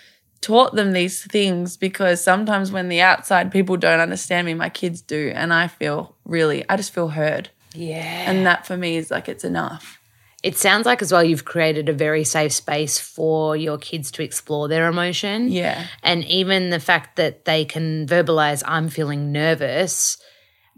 [0.41, 5.01] taught them these things because sometimes when the outside people don't understand me, my kids
[5.01, 5.31] do.
[5.33, 7.49] And I feel really, I just feel heard.
[7.73, 8.29] Yeah.
[8.29, 9.99] And that for me is like it's enough.
[10.43, 14.23] It sounds like as well you've created a very safe space for your kids to
[14.23, 15.49] explore their emotion.
[15.49, 15.85] Yeah.
[16.01, 20.17] And even the fact that they can verbalize, I'm feeling nervous,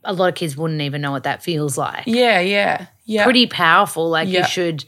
[0.03, 2.03] a lot of kids wouldn't even know what that feels like.
[2.07, 2.87] Yeah, yeah.
[3.05, 3.23] Yeah.
[3.25, 4.09] Pretty powerful.
[4.09, 4.41] Like Yeah.
[4.41, 4.85] you should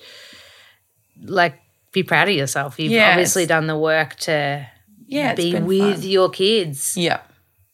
[1.23, 1.59] like
[1.91, 2.79] be proud of yourself.
[2.79, 3.11] You've Yes.
[3.13, 4.67] obviously done the work to
[5.07, 6.09] yeah, be with fun.
[6.09, 6.97] your kids.
[6.97, 7.19] Yeah.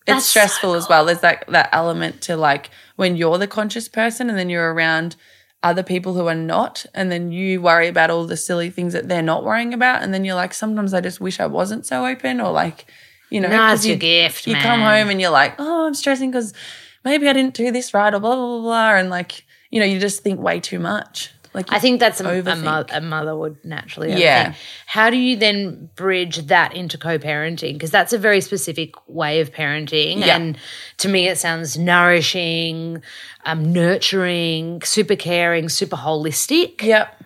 [0.06, 1.06] That's It's stressful so as well.
[1.06, 5.16] There's that that element to like when you're the conscious person and then you're around
[5.64, 9.08] other people who are not and then you worry about all the silly things that
[9.08, 12.04] they're not worrying about and then you're like sometimes I just wish I wasn't so
[12.08, 12.86] open or like
[13.30, 14.64] you know No, it's you, your gift, you man.
[14.64, 16.52] come home and you're like oh I'm stressing because
[17.06, 19.86] maybe I didn't do this right or blah blah blah blah and like you know
[19.86, 23.36] you just think way too much like I think that's a, a, mo- a mother
[23.36, 24.14] would naturally.
[24.14, 24.52] Yeah.
[24.52, 24.56] overthink.
[24.86, 27.74] How do you then bridge that into co-parenting?
[27.74, 30.38] Because that's a very specific way of parenting, Yeah.
[30.38, 30.58] and
[31.00, 33.02] to me, it sounds nourishing,
[33.46, 36.82] um, nurturing, super caring, super holistic.
[36.84, 37.22] yep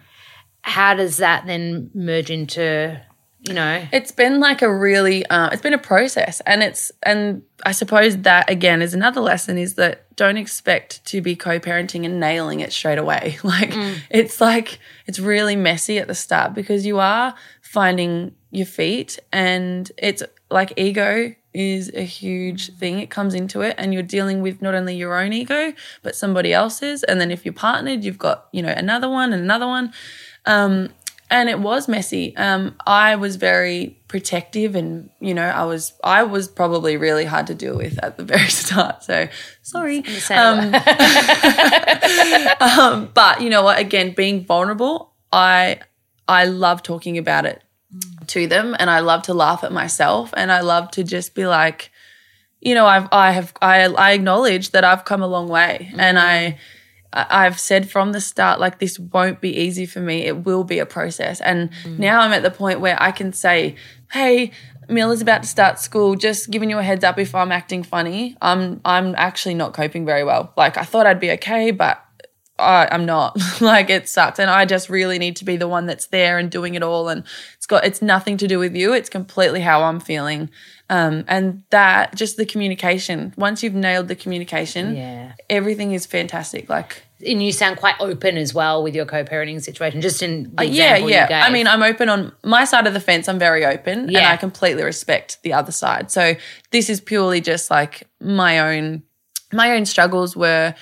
[0.61, 2.99] How does that then merge into,
[3.41, 3.85] you know?
[3.93, 8.17] It's been like a really, uh, it's been a process, and it's, and I suppose
[8.23, 12.71] that again is another lesson is that don't expect to be co-parenting and nailing it
[12.71, 13.37] straight away.
[13.45, 13.73] Like
[14.09, 19.91] it's like it's really messy at the start because you are finding your feet, and
[19.97, 22.99] it's like ego is a huge thing.
[22.99, 26.53] It comes into it, and you're dealing with not only your own ego but somebody
[26.53, 29.93] else's, and then if you're partnered, you've got you know another one and another one.
[30.45, 30.89] Um,
[31.29, 32.35] and it was messy.
[32.37, 37.47] Um, I was very protective, and you know, I was I was probably really hard
[37.47, 39.03] to deal with at the very start.
[39.03, 39.27] So
[39.61, 40.03] sorry.
[40.29, 40.75] Um,
[42.61, 43.79] um, but you know what?
[43.79, 45.79] Again, being vulnerable, I
[46.27, 47.63] I love talking about it
[48.27, 51.47] to them, and I love to laugh at myself, and I love to just be
[51.47, 51.91] like,
[52.61, 56.19] you know, I've I have I I acknowledge that I've come a long way, and
[56.19, 56.59] I.
[57.15, 60.23] I've said from the start, like, this won't be easy for me.
[60.25, 61.39] It will be a process.
[61.41, 63.75] And now I'm at the point where I can say,
[64.11, 64.51] hey,
[64.89, 66.15] Milla's about to start school.
[66.15, 68.35] Just giving you a heads up if I'm acting funny.
[68.41, 70.53] I'm I'm actually not coping very well.
[70.57, 72.03] Like I thought I'd be okay, but
[72.59, 73.35] I, I'm not.
[73.61, 76.51] like it sucks, and I just really need to be the one that's there and
[76.51, 77.09] doing it all.
[77.09, 77.23] And
[77.57, 78.93] it's got it's nothing to do with you.
[78.93, 80.49] It's completely how I'm feeling.
[80.87, 83.33] Um, and that just the communication.
[83.37, 85.33] Once you've nailed the communication, Yeah.
[85.49, 86.69] everything is fantastic.
[86.69, 90.01] Like And you sound quite open as well with your co-parenting situation.
[90.01, 91.27] Just in the Uh, yeah, yeah.
[91.45, 93.29] I mean, I'm open on my side of the fence.
[93.29, 96.11] I'm very open, and I completely respect the other side.
[96.11, 96.35] So
[96.71, 99.03] this is purely just like my own
[99.53, 100.75] my own struggles were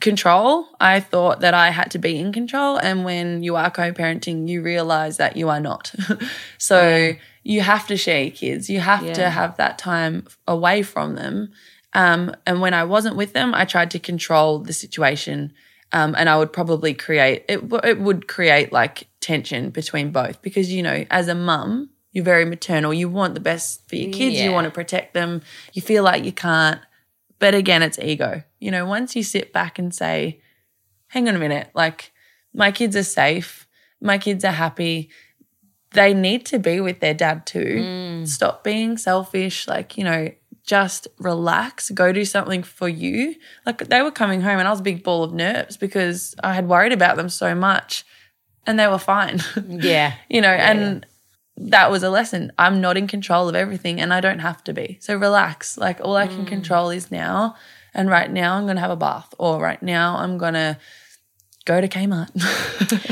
[0.00, 0.66] control.
[0.80, 4.62] I thought that I had to be in control, and when you are co-parenting, you
[4.62, 5.94] realize that you are not.
[6.58, 8.68] so you have to share your kids.
[8.68, 11.52] You have to have that time away from them.
[11.92, 15.52] Um, and when I wasn't with them, I tried to control the situation.
[15.92, 17.60] Um, and I would probably create it.
[17.84, 22.44] It would create like tension between both because you know, as a mum, you're very
[22.44, 22.92] maternal.
[22.92, 24.36] You want the best for your kids.
[24.44, 25.42] You want to protect them.
[25.74, 26.80] You feel like you can't.
[27.38, 28.42] But again, it's ego.
[28.58, 30.40] You know, once you sit back and say,
[31.08, 32.10] "Hang on a minute," like
[32.52, 33.68] my kids are safe,
[34.00, 35.10] my kids are happy.
[35.92, 37.78] They need to be with their dad too.
[38.26, 39.68] Stop being selfish.
[39.68, 40.30] Like, you know,
[40.66, 43.36] just relax, go do something for you.
[43.64, 46.54] Like, they were coming home and I was a big ball of nerves because I
[46.54, 48.04] had worried about them so much
[48.66, 49.40] and they were fine.
[49.68, 50.14] yeah.
[50.28, 51.06] you know, and
[51.56, 52.52] that was a lesson.
[52.58, 54.98] I'm not in control of everything and I don't have to be.
[55.00, 55.78] So relax.
[55.78, 56.48] Like, all I can mm.
[56.48, 57.56] control is now.
[57.94, 60.76] And right now, I'm going to have a bath, or right now, I'm going to
[61.64, 62.30] go to Kmart.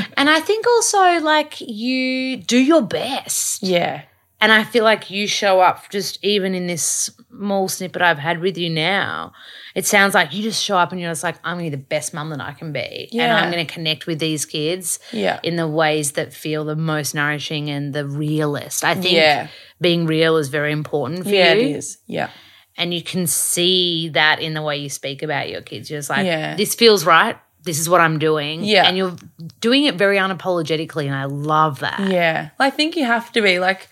[0.17, 3.61] And I think also like you do your best.
[3.61, 4.03] yeah.
[4.41, 6.83] And I feel like you show up just even in this
[7.29, 9.31] small snippet I've had with you now.
[9.75, 11.81] It sounds like you just show up and you're just like, I'm going to be
[11.81, 13.09] the best mum that I can be.
[13.13, 15.39] And I'm going to connect with these kids Yeah.
[15.41, 18.83] in the ways that feel the most nourishing and the realest.
[18.83, 19.47] I think Yeah.
[19.79, 21.61] being real is very important for Yeah, you.
[21.69, 21.97] it is.
[22.05, 22.29] Yeah.
[22.77, 25.89] And you can see that in the way you speak about your kids.
[25.89, 26.55] You're just like, Yeah.
[26.55, 27.37] this feels right.
[27.63, 28.63] This is what I'm doing.
[28.65, 28.85] Yeah.
[28.85, 29.15] And you're
[29.61, 31.05] doing it very unapologetically.
[31.05, 31.99] And I love that.
[32.11, 32.49] Yeah.
[32.59, 33.87] I think you have to be like,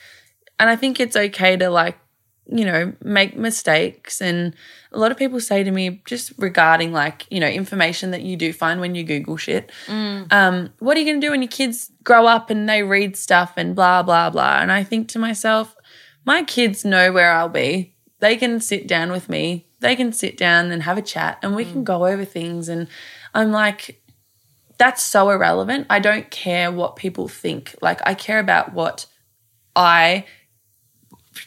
[0.60, 1.98] and I think it's okay to like,
[2.46, 4.22] you know, make mistakes.
[4.22, 4.54] And
[4.92, 8.36] a lot of people say to me, just regarding like, you know, information that you
[8.36, 9.72] do find when you Google shit,
[10.32, 13.16] um, what are you going to do when your kids grow up and they read
[13.16, 14.60] stuff and blah, blah, blah?
[14.60, 15.76] And I think to myself,
[16.26, 17.96] my kids know where I'll be.
[18.20, 21.56] They can sit down with me, they can sit down and have a chat and
[21.56, 22.70] we can go over things.
[22.70, 22.88] And
[23.34, 24.02] I'm like,
[24.78, 25.88] that's so irrelevant.
[25.90, 27.76] I don't care what people think.
[27.82, 29.06] Like, I care about what
[29.76, 30.26] I,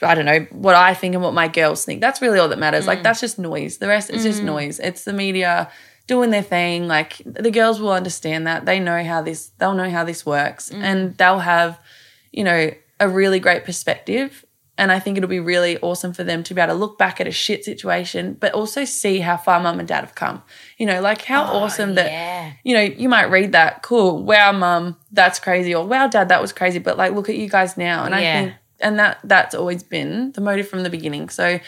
[0.02, 2.00] I don't know, what I think and what my girls think.
[2.00, 2.86] That's really all that matters.
[2.86, 3.78] Like, that's just noise.
[3.78, 4.80] The rest is just noise.
[4.80, 5.70] It's the media
[6.06, 6.86] doing their thing.
[6.88, 8.64] Like the girls will understand that.
[8.66, 10.82] They know how this they'll know how this works Mm.
[10.82, 11.78] and they'll have,
[12.32, 12.70] you know,
[13.00, 14.44] a really great perspective.
[14.78, 17.18] And I think it'll be really awesome for them to be able to look back
[17.18, 20.42] at a shit situation, but also see how far mum and dad have come.
[20.76, 22.52] You know, like how awesome that Oh, yeah.
[22.62, 26.42] you know, you might read that, cool, wow, mum, that's crazy, or wow, dad, that
[26.42, 26.78] was crazy.
[26.78, 30.32] But like, look at you guys now, and I think, and that that's always been
[30.32, 31.28] the motive from the beginning.
[31.28, 31.60] So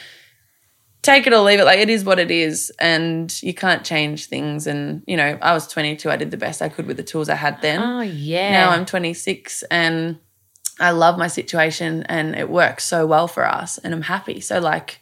[1.03, 1.65] take it or leave it.
[1.65, 4.67] Like it is what it is, and you can't change things.
[4.67, 7.29] And you know, I was 22, I did the best I could with the tools
[7.29, 7.83] I had then.
[7.83, 8.53] Oh yeah.
[8.53, 10.19] Now I'm 26, and
[10.81, 14.41] I love my situation, and it works so well for us, and I'm happy.
[14.41, 15.01] So like.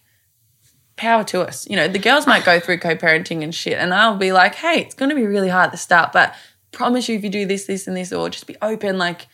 [0.96, 1.68] Power to us.
[1.68, 4.54] You know, the girls might go through co parenting and shit, and I'll be like,
[4.54, 6.34] hey, it's going to be really hard at the start, but
[6.72, 9.26] promise you if you do this, this, and this, or just be open, like,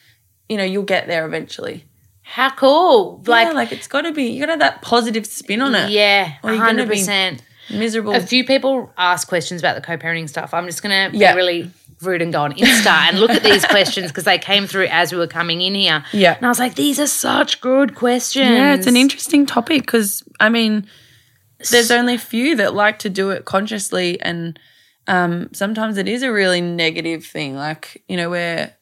[0.48, 1.84] you know, you'll get there eventually.
[2.22, 3.18] How cool.
[3.18, 5.60] Like, Like yeah, like it's got to be, you got to have that positive spin
[5.60, 5.90] on it.
[5.90, 7.42] yeah, Or you're gonna hundred be percent.
[7.70, 8.14] Miserable.
[8.14, 10.52] A few people ask questions about the co-parenting stuff.
[10.54, 11.32] I'm just gonna Yeah.
[11.32, 14.66] be really rude and go on Insta and look at these questions because they came
[14.66, 16.04] through as we were coming in here.
[16.12, 16.34] Yeah.
[16.36, 18.48] And I was like, these are such good questions.
[18.50, 20.88] Yeah, it's an interesting topic because I mean,
[21.70, 24.58] there's only a few that like to do it consciously, and
[25.06, 27.54] um, sometimes it is a really negative thing.
[27.54, 28.74] Like you know, where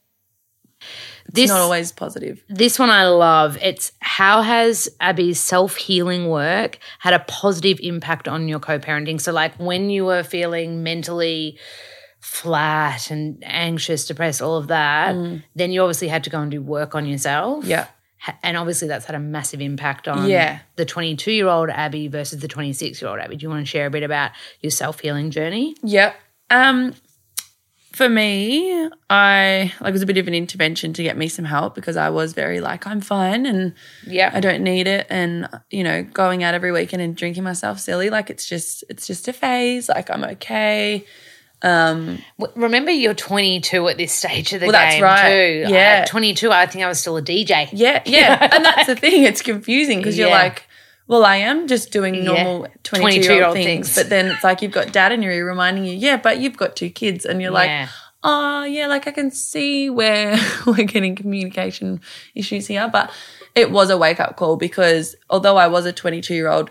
[1.33, 2.43] This not always positive.
[2.49, 3.57] this one I love.
[3.63, 9.21] It's how has Abby's self healing work had a positive impact on your co parenting?
[9.21, 11.59] So, like when you were feeling mentally
[12.21, 15.15] flat and anxious, depressed, all of that,
[15.55, 17.65] then you obviously had to go and do work on yourself.
[17.65, 17.69] Mm.
[17.69, 17.87] Yeah,
[18.43, 20.59] And obviously, that's had a massive impact on Yeah.
[20.77, 23.37] the 22 year old Abby versus the 26 year old Abby.
[23.37, 25.75] Do you want to share a bit about your self healing journey?
[25.83, 26.15] Yep.
[26.51, 26.95] Um,
[27.93, 31.45] for me, I like it was a bit of an intervention to get me some
[31.45, 33.75] help because I was very like I'm fine and
[34.07, 34.31] Yeah.
[34.33, 38.09] I don't need it, and you know, going out every weekend and drinking myself silly,
[38.11, 39.89] like it's just it's just a phase.
[39.89, 41.05] Like I'm okay.
[41.63, 42.19] Um,
[42.55, 45.29] Remember, you're 22 at this stage of the Well, that's right.
[45.67, 45.71] too.
[45.71, 46.01] Yeah.
[46.05, 47.69] At 22, I think I was still a DJ.
[47.73, 49.25] yeah, yeah, and that's the thing.
[49.25, 50.65] It's confusing because you're like.
[51.11, 53.67] Well, I am just doing normal 22 year 22-year-old things.
[53.67, 53.95] things.
[53.97, 56.57] But then it's like you've got dad in your ear reminding you, yeah, but you've
[56.57, 57.25] got two kids.
[57.25, 57.89] And you're like,
[58.23, 62.01] oh yeah, like I can see where we're getting communication
[62.37, 62.89] issues here.
[62.89, 63.11] But
[63.57, 66.71] it was a wake up call because although I was a 22 year old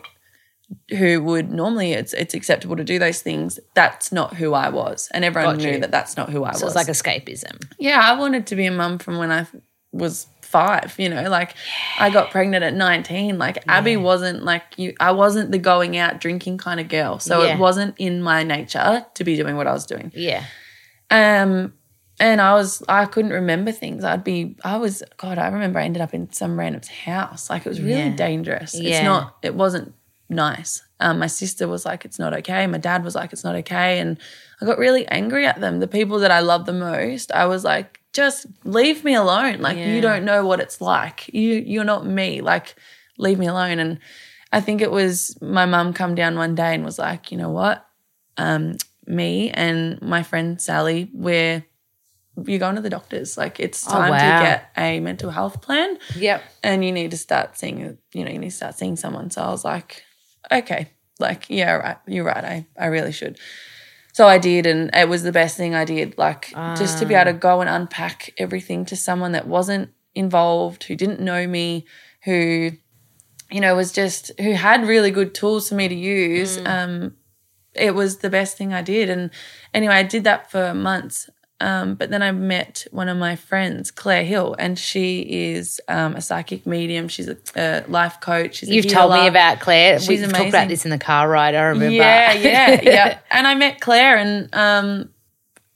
[0.98, 5.10] who would normally it's it's acceptable to do those things, that's not who I was,
[5.14, 6.76] and everyone knew that that's not who I So was.
[6.76, 7.60] it's like escapism.
[7.80, 9.48] yeah, I wanted to be a mum from when I
[9.92, 10.96] was five.
[10.98, 11.56] You know, like
[12.00, 13.38] I got pregnant at 19.
[13.38, 14.94] Like Abby wasn't like you.
[15.00, 17.54] I wasn't the going out drinking kind of girl, so Yeah.
[17.56, 20.12] it wasn't in my nature to be doing what I was doing.
[20.16, 20.44] Yeah.
[21.12, 21.74] Um,
[22.20, 24.04] and I was, I couldn't remember things.
[24.04, 27.50] I'd be, I was, God, I remember I ended up in some random's house.
[27.50, 28.16] Like it was really Yeah.
[28.16, 28.76] dangerous.
[28.76, 28.90] Yeah.
[28.98, 29.94] It's not, it wasn't
[30.30, 30.84] nice.
[31.00, 32.68] Um, my sister was like, it's not okay.
[32.68, 34.00] My dad was like, it's not okay.
[34.00, 34.20] And
[34.62, 35.80] I got really angry at them.
[35.80, 39.58] The people that I love the most, I was like, just leave me alone.
[39.68, 39.94] Like Yeah.
[39.94, 41.18] you don't know what it's like.
[41.34, 42.42] You, you're not me.
[42.42, 42.76] Like
[43.18, 43.80] leave me alone.
[43.80, 44.00] And
[44.52, 47.50] I think it was my mum come down one day and was like, you know
[47.62, 47.78] what?
[48.38, 51.64] Um, me and my friend Sally, we're
[52.48, 53.38] you're going to the doctors.
[53.38, 54.18] Like it's Oh, time wow.
[54.40, 56.42] to get a mental health plan Yep.
[56.64, 59.30] and you need to start seeing you know, you need to start seeing someone.
[59.32, 60.04] So I was like,
[60.52, 62.46] okay, like, yeah, right, you're right.
[62.56, 63.38] I, I really should.
[64.20, 66.18] So I did, and it was the best thing I did.
[66.18, 70.84] Like, just to be able to go and unpack everything to someone that wasn't involved,
[70.84, 71.86] who didn't know me,
[72.26, 72.72] who,
[73.50, 76.58] you know, was just, who had really good tools for me to use.
[76.66, 77.16] Um,
[77.74, 79.10] it was the best thing I did.
[79.10, 79.32] And
[79.74, 81.30] anyway, I did that for months.
[81.62, 85.22] Um, but then I met one of my friends, Claire Hill, and she
[85.54, 87.10] is um, a psychic medium.
[87.10, 88.56] She's a, a life coach.
[88.56, 90.00] She's a You've told me about Claire.
[90.00, 91.56] She's We've talked about this in the car ride.
[91.56, 91.94] I remember.
[91.94, 93.20] Yeah, yeah, yeah.
[93.30, 95.10] And I met Claire, and um,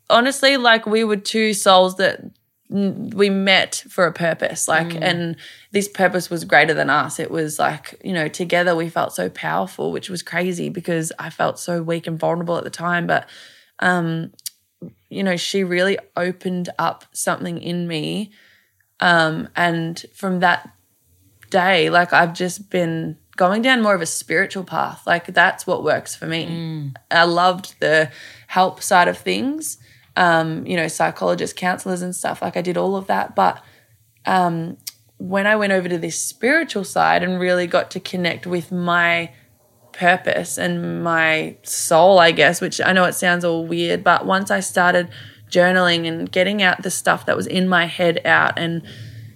[0.09, 2.21] honestly, like we were two souls that
[2.69, 4.67] we met for a purpose.
[4.67, 5.01] Like, Mm.
[5.01, 5.35] and
[5.71, 7.19] this purpose was greater than us.
[7.19, 11.29] It was like, you know, together we felt so powerful, which was crazy because I
[11.29, 13.05] felt so weak and vulnerable at the time.
[13.05, 13.29] But,
[13.79, 14.31] um,
[15.09, 18.31] you know, she really opened up something in me.
[18.99, 20.69] Um, and from that
[21.49, 25.05] day, like I've just been going down more of a spiritual path.
[25.05, 26.45] Like that's what works for me.
[27.11, 28.11] I loved the
[28.47, 29.77] help side of things,
[30.15, 32.41] um, you know, psychologists, counselors, and stuff.
[32.41, 33.35] Like I did all of that.
[33.35, 33.63] But
[34.25, 34.77] um,
[35.17, 39.31] when I went over to this spiritual side and really got to connect with my
[39.93, 44.51] purpose and my soul, I guess, which I know it sounds all weird, but once
[44.51, 45.09] I started
[45.49, 48.81] journaling and getting out the stuff that was in my head out and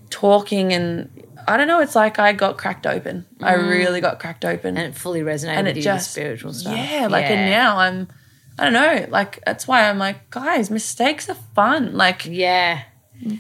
[0.09, 1.09] talking and
[1.47, 3.25] I don't know, it's like I got cracked open.
[3.41, 3.69] I mm.
[3.69, 4.75] really got cracked open.
[4.77, 6.75] And it fully resonated And with it you, just- the spiritual stuff.
[6.75, 8.07] yeah, like and now I'm
[8.59, 9.05] I don't know.
[9.09, 11.93] Like that's why I'm like, guys, mistakes are fun.
[11.93, 12.81] Like Yeah.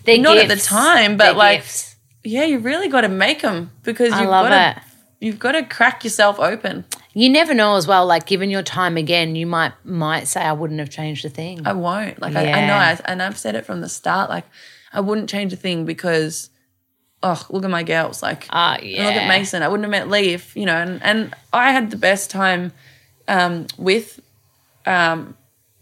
[0.05, 1.95] They're not at the time, but They're like, gifts.
[2.23, 4.81] yeah, you really got to make them because you've got to
[5.19, 6.85] you've got to crack yourself open.
[7.17, 8.05] You never know as well.
[8.05, 11.65] Like, given your time again, you might might say, "I wouldn't have changed a thing."
[11.65, 12.21] I won't.
[12.21, 14.29] Like I, I know, I, and I've said it from the start.
[14.29, 14.45] Like
[14.93, 16.51] I wouldn't change a thing because,
[17.23, 18.21] oh, look at my girls.
[18.21, 19.05] Like Ah, and yeah.
[19.05, 19.63] look at Mason.
[19.63, 20.75] I wouldn't have met Lee if you know.
[20.75, 22.71] And and I had the best time
[23.27, 24.19] um, with
[24.85, 25.35] um,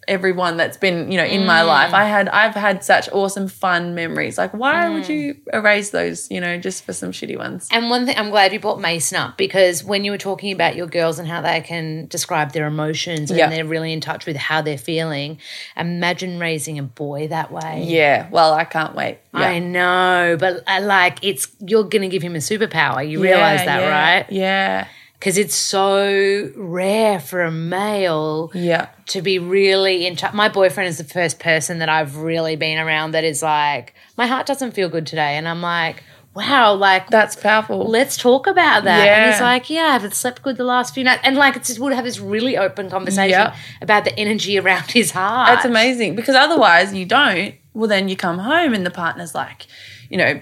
[0.07, 1.67] everyone that's been you know in my Mm.
[1.67, 1.93] life.
[1.93, 4.37] I had I've had such awesome fun memories.
[4.37, 4.93] Like why Mm.
[4.93, 6.29] would you erase those?
[6.29, 7.67] You know, just for some shitty ones.
[7.71, 10.75] And one thing, I'm glad you brought Mason up because when you were talking about
[10.75, 13.49] your girls and how they can describe their emotions and Yeah.
[13.49, 15.39] they're really in touch with how they're feeling,
[15.77, 17.83] imagine raising a boy that way.
[17.87, 18.27] Yeah.
[18.31, 19.19] Well, I can't wait.
[19.33, 19.41] Yeah.
[19.41, 23.07] I know, but uh, like it's you're going to give him a superpower.
[23.07, 24.25] You realize that, yeah, right?
[24.29, 24.87] Yeah.
[25.19, 28.87] Because it's so rare for a male Yeah.
[29.07, 30.33] to be really in touch.
[30.33, 34.27] My boyfriend is the first person that I've really been around that is like, my
[34.27, 36.03] heart doesn't feel good today, and I'm like,
[36.35, 37.87] wow, like That's powerful.
[37.89, 38.99] let's talk about that.
[38.99, 39.31] And Yeah.
[39.31, 41.21] he's like, yeah, I haven't slept good the last few nights.
[41.23, 43.55] And like, it's just, we'll have this really open conversation Yeah.
[43.81, 45.47] about the energy around his heart.
[45.47, 47.55] That's amazing because otherwise you don't.
[47.73, 49.65] Well, then you come home and the partner's like,
[50.09, 50.41] you know,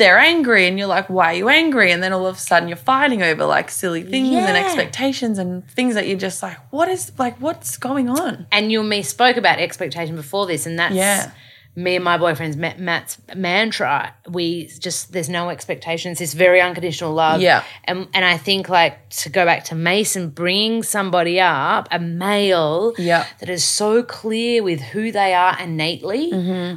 [0.00, 1.92] they're angry and you're like, why are you angry?
[1.92, 5.68] And then all of a sudden you're fighting over like silly things and expectations and
[5.68, 8.46] things that you're just like, what is like, what's going on?
[8.50, 11.30] And you and me spoke about expectation before this, and that's Yeah.
[11.76, 14.12] Me and my boyfriend's Matt's mantra.
[14.28, 16.20] We just there's no expectations.
[16.20, 17.40] It's very unconditional love.
[17.40, 17.62] Yeah.
[17.84, 22.92] and and I think like to go back to Mason, bringing somebody up, a male,
[22.98, 23.24] Yeah.
[23.38, 26.30] that is so clear with who they are innately,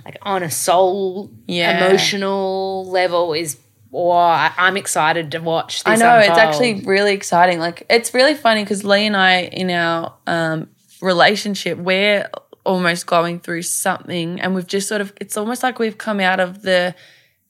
[0.05, 1.35] like on a soul, Mm-hmm.
[1.47, 1.85] Yeah.
[1.87, 3.57] emotional level, is.
[3.95, 5.83] Or I'm excited to watch.
[5.83, 7.59] This I know it's actually really exciting.
[7.59, 10.69] Like it's really funny because Lee and I in our um,
[10.99, 12.27] relationship, we're
[12.65, 15.13] almost going through something, and we've just sort of.
[15.19, 16.95] It's almost like we've come out of the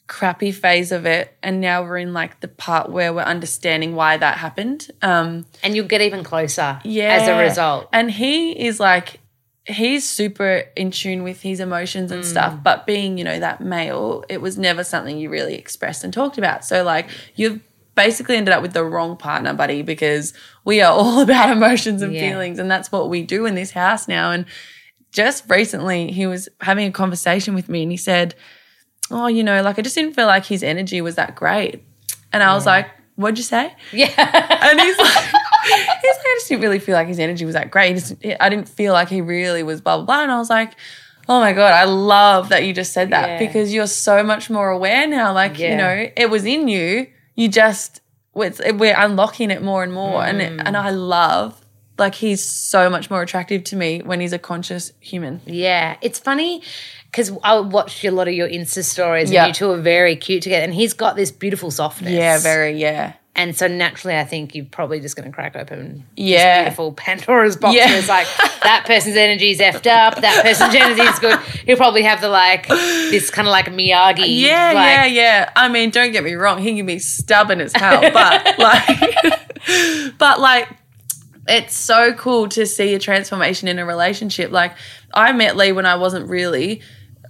[0.08, 4.18] crappy phase of it, and now we're in like the part where we're understanding why
[4.18, 4.90] that happened.
[5.02, 6.80] Um, and you'll get even closer.
[6.84, 7.90] yeah, as a result.
[7.94, 9.20] and he is like.
[9.66, 14.26] He's super in tune with his emotions and stuff, but being, you know, that male,
[14.28, 16.66] it was never something you really expressed and talked about.
[16.66, 17.62] So, like, you've
[17.96, 20.34] basically ended up with the wrong partner, buddy, because
[20.66, 22.32] we are all about emotions and Yeah.
[22.32, 24.32] feelings, and that's what we do in this house now.
[24.32, 24.48] And
[25.14, 28.36] just recently, he was having a conversation with me, and he said,
[29.12, 31.84] "Oh, you know, like I just didn't feel like his energy was that great,"
[32.34, 34.10] and I was like, "What'd you say?" Yeah.
[34.64, 37.70] And he's like, he's like, I just didn't really feel like his energy was that
[37.72, 37.96] great.
[37.96, 40.24] Just- I didn't feel like he really was blah, blah, blah.
[40.24, 40.74] And I was like,
[41.30, 43.40] oh my God, I love that you just said that Yeah.
[43.48, 45.34] because you're so much more aware now.
[45.34, 45.72] Like, Yeah.
[45.72, 47.08] you know, it was in you.
[47.36, 48.02] You just,
[48.34, 50.24] we're unlocking it more and more.
[50.26, 50.60] And, Mm.
[50.60, 51.63] it, and I love,
[51.98, 55.42] like, he's so much more attractive to me when he's a conscious human.
[55.46, 56.62] Yeah, it's funny
[57.12, 59.46] because I watched a lot of your Insta stories, Yeah.
[59.46, 60.64] and you two are very cute together.
[60.64, 62.12] And he's got this beautiful softness.
[62.12, 63.14] Yeah, very, yeah.
[63.36, 66.38] And so naturally, I think you're probably just going to crack open Yeah.
[66.38, 67.76] this beautiful Pandora's box.
[67.76, 67.90] Yeah.
[67.90, 67.98] Yeah.
[67.98, 68.28] It's like
[68.62, 70.22] that person's energy is effed up.
[70.22, 71.40] That person's energy is good.
[71.66, 74.40] He'll probably have the like this kind of like Miyagi.
[74.40, 75.52] Yeah, like, yeah, yeah.
[75.56, 80.40] I mean, don't get me wrong, he can be stubborn as hell, but like, but
[80.40, 80.68] like,
[81.48, 84.52] it's so cool to see a transformation in a relationship.
[84.52, 84.74] Like,
[85.14, 86.82] I met Lee when I wasn't really.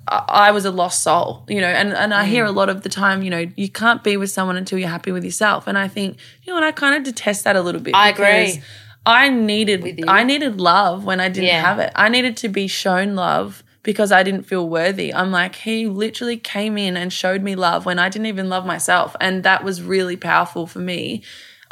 [0.05, 2.28] I was a lost soul, you know, and, and I Mm.
[2.28, 4.89] hear a lot of the time, you know, you can't be with someone until you're
[4.89, 5.66] happy with yourself.
[5.66, 7.95] And I think, you know and I kind of detest that a little bit.
[7.95, 8.61] I agree.
[9.05, 10.03] I needed.
[10.07, 11.61] I needed love when I didn't Yeah.
[11.61, 11.91] have it.
[11.95, 15.14] I needed to be shown love because I didn't feel worthy.
[15.14, 18.66] I'm like, he literally came in and showed me love when I didn't even love
[18.66, 19.16] myself.
[19.22, 21.22] And that was really powerful for me.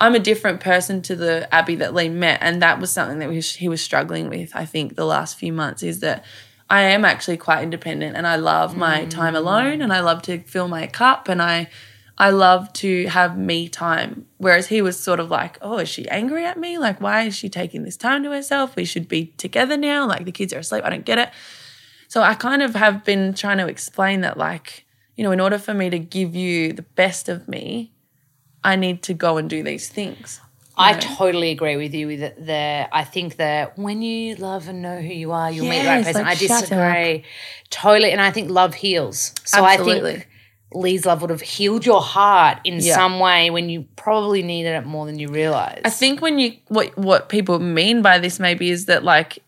[0.01, 2.39] I'm a different person to the Abby that Lee met.
[2.41, 5.37] And that was something that he was- he was struggling with, I think, the last
[5.37, 6.25] few months is that
[6.71, 9.09] I am actually quite independent and I love my mm.
[9.09, 11.69] time alone and I love to fill my cup and I
[12.17, 14.27] I love to have me time.
[14.37, 16.77] Whereas he was sort of like, oh, is she angry at me?
[16.77, 18.75] Like, why is she taking this time to herself?
[18.75, 20.07] We should be together now.
[20.07, 20.83] Like, the kids are asleep.
[20.83, 21.29] I don't get it.
[22.07, 24.85] So I kind of have been trying to explain that, like,
[25.15, 27.91] you know, in order for me to give you the best of me,
[28.63, 30.39] I need to go and do these things.
[30.77, 34.99] I totally agree with you with the, I think that when you love and know
[34.99, 36.23] who you are, you'll meet the right person.
[36.23, 37.23] like, I disagree.
[37.69, 38.11] Totally.
[38.11, 39.33] And I think love heals.
[39.43, 40.27] So I think
[40.73, 42.95] Lee's love would have healed your heart in Yeah.
[42.95, 45.81] some way when you probably needed it more than you realized.
[45.85, 49.40] I think when you what what people mean by this maybe is that like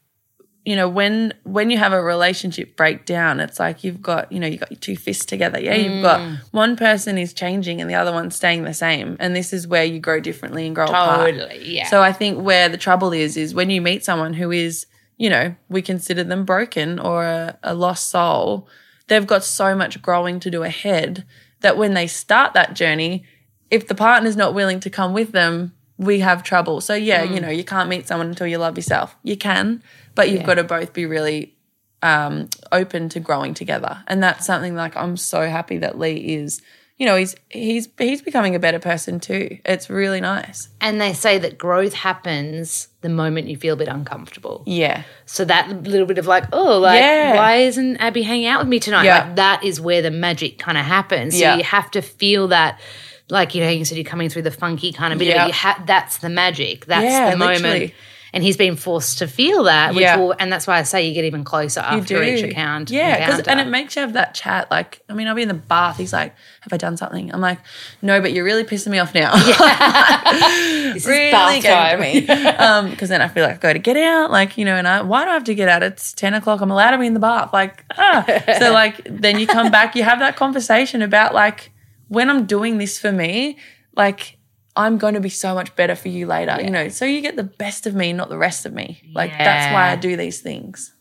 [0.66, 4.48] you know when when you have a relationship breakdown it's like you've got you know
[4.48, 7.96] you've got your two fists together yeah you've got one person is changing and the
[7.96, 11.32] other one's staying the same and this is where you grow differently and grow apart
[11.32, 11.76] totally.
[11.76, 11.88] Yeah.
[11.88, 14.86] so I think where the trouble is is when you meet someone who is
[15.16, 18.68] you know, we consider them broken or a, a lost soul,
[19.08, 21.24] they've got so much growing to do ahead
[21.62, 23.24] that when they start that journey,
[23.70, 26.82] if the partner's not willing to come with them, we have trouble.
[26.82, 27.36] So yeah, Mm.
[27.36, 29.16] you know, you can't meet someone until you love yourself.
[29.24, 29.84] You can,
[30.16, 31.56] but you've got to both be really
[32.02, 34.04] um, open to growing together.
[34.08, 36.62] And that's something like I'm so happy that Lee is.
[36.98, 39.58] You know, he's he's he's becoming a better person too.
[39.66, 40.70] It's really nice.
[40.80, 44.64] And they say that growth happens the moment you feel a bit uncomfortable.
[44.68, 45.02] Yeah.
[45.26, 47.36] So that little bit of like, oh, like, Yeah.
[47.36, 49.06] why isn't Abby hanging out with me tonight?
[49.06, 49.26] Yeah.
[49.26, 51.34] Like, that is where the magic kind of happens.
[51.34, 51.56] So Yeah.
[51.56, 52.80] you have to feel that,
[53.28, 55.30] like, you know, you said you're coming through the funky kind of bit.
[55.30, 55.48] Yeah.
[55.48, 56.86] You ha- that's the magic.
[56.86, 57.64] That's Yeah, the moment.
[57.64, 57.96] literally.
[58.36, 60.16] And he's been forced to feel that, which Yeah.
[60.18, 62.90] will, and that's why I say you get even closer after each account.
[62.90, 64.72] Yeah, and it makes you have that chat.
[64.72, 65.98] Like, I mean, I'll be in the bath.
[65.98, 67.60] He's like, "Have I done something?" I'm like,
[68.02, 69.34] "No, but you're really pissing me off now."
[70.94, 72.00] this really is bath time.
[72.00, 72.28] me.
[72.64, 74.32] Um, because then I feel like I've got to get out.
[74.32, 75.84] Like, you know, and I why do I have to get out?
[75.84, 76.62] It's ten o'clock.
[76.62, 77.52] I'm allowed to be in the bath.
[77.54, 78.26] Like, ah.
[78.60, 79.96] So like, then you come back.
[79.96, 81.72] You have that conversation about like
[82.08, 83.58] when I'm doing this for me,
[83.96, 84.38] like.
[84.76, 86.90] I'm going to be so much better for you later, you know.
[86.90, 89.02] So you get the best of me, not the rest of me.
[89.14, 90.94] Like that's why I do these things.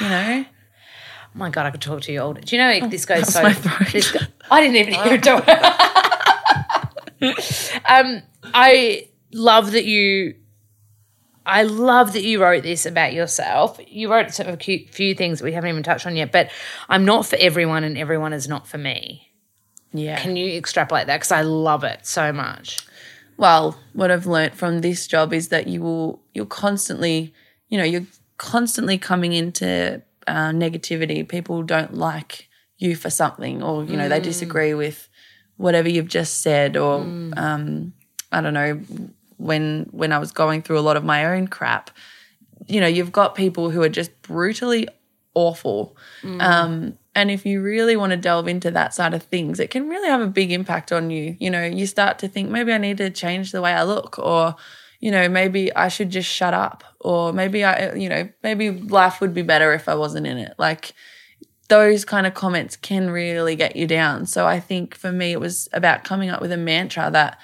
[0.00, 0.44] You know?
[0.46, 0.48] Oh
[1.34, 2.42] my god, I could talk to you all day.
[2.42, 3.48] Do you know this goes so?
[3.92, 5.78] this go- I didn't even hear it.
[7.88, 8.22] Um,
[8.52, 10.34] I love that you.
[11.44, 13.78] I love that you wrote this about yourself.
[13.86, 16.30] You wrote sort of a cute few things that we haven't even touched on yet,
[16.32, 16.50] but
[16.88, 19.28] I'm not for everyone, and everyone is not for me.
[19.92, 20.20] Yeah.
[20.20, 21.18] Can you extrapolate that?
[21.18, 22.78] Because I love it so much.
[23.42, 27.34] Well, what I've learnt from this job is that you will you're constantly,
[27.68, 28.06] you know, you're
[28.38, 31.28] constantly coming into uh, negativity.
[31.28, 35.08] People don't like you for something, or you know, they disagree with
[35.56, 37.00] whatever you've just said, or
[37.36, 37.92] um,
[38.30, 38.80] I don't know.
[39.38, 41.90] When when I was going through a lot of my own crap,
[42.68, 44.86] you know, you've got people who are just brutally
[45.34, 45.96] awful.
[46.40, 49.88] Um, and if you really want to delve into that side of things, it can
[49.88, 51.36] really have a big impact on you.
[51.38, 54.18] You know, you start to think maybe I need to change the way I look,
[54.18, 54.56] or,
[55.00, 59.20] you know, maybe I should just shut up, or maybe I, you know, maybe life
[59.20, 60.54] would be better if I wasn't in it.
[60.58, 60.94] Like,
[61.68, 64.26] those kind of comments can really get you down.
[64.26, 67.38] So I think for me, it was about coming up with a mantra that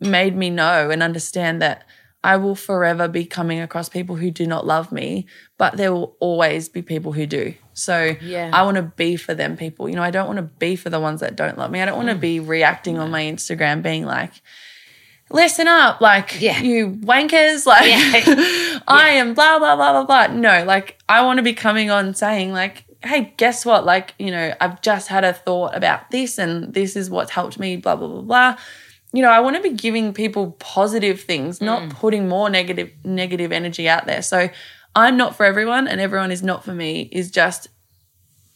[0.00, 1.84] made me know and understand that
[2.22, 6.16] I will forever be coming across people who do not love me, but there will
[6.20, 7.54] always be people who do.
[7.72, 8.50] So Yeah.
[8.52, 9.88] I want to be for them people.
[9.88, 11.80] You know, I don't want to be for the ones that don't love me.
[11.80, 12.20] I don't want to Mm.
[12.20, 14.32] be reacting on my Instagram being like,
[15.30, 16.60] listen up, like Yeah.
[16.60, 18.80] you wankers, like Yeah.
[18.88, 20.34] I am blah blah blah blah blah.
[20.36, 23.86] No, like I want to be coming on saying like, hey, guess what?
[23.86, 27.58] Like, you know, I've just had a thought about this and this is what's helped
[27.58, 28.56] me, blah blah blah blah.
[29.12, 33.50] You know, I want to be giving people positive things, not putting more negative negative
[33.52, 34.22] energy out there.
[34.22, 34.48] So
[34.94, 37.68] I'm not for everyone and everyone is not for me is just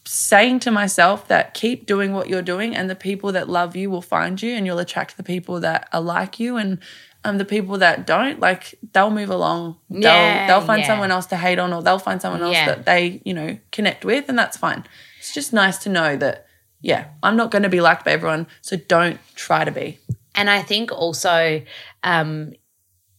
[0.06, 3.88] saying to myself that keep doing what you're doing and the people that love you
[3.90, 6.78] will find you and you'll attract the people that are like you and
[7.24, 10.88] um, the people that don't like they'll move along Yeah, they'll they'll find yeah.
[10.88, 12.66] someone else to hate on or they'll find someone else Yeah.
[12.66, 14.84] that they you know connect with and that's fine
[15.18, 16.46] it's just nice to know that
[16.82, 19.98] yeah i'm not going to be liked by everyone so don't try to be
[20.34, 21.62] And I think also
[22.02, 22.52] um,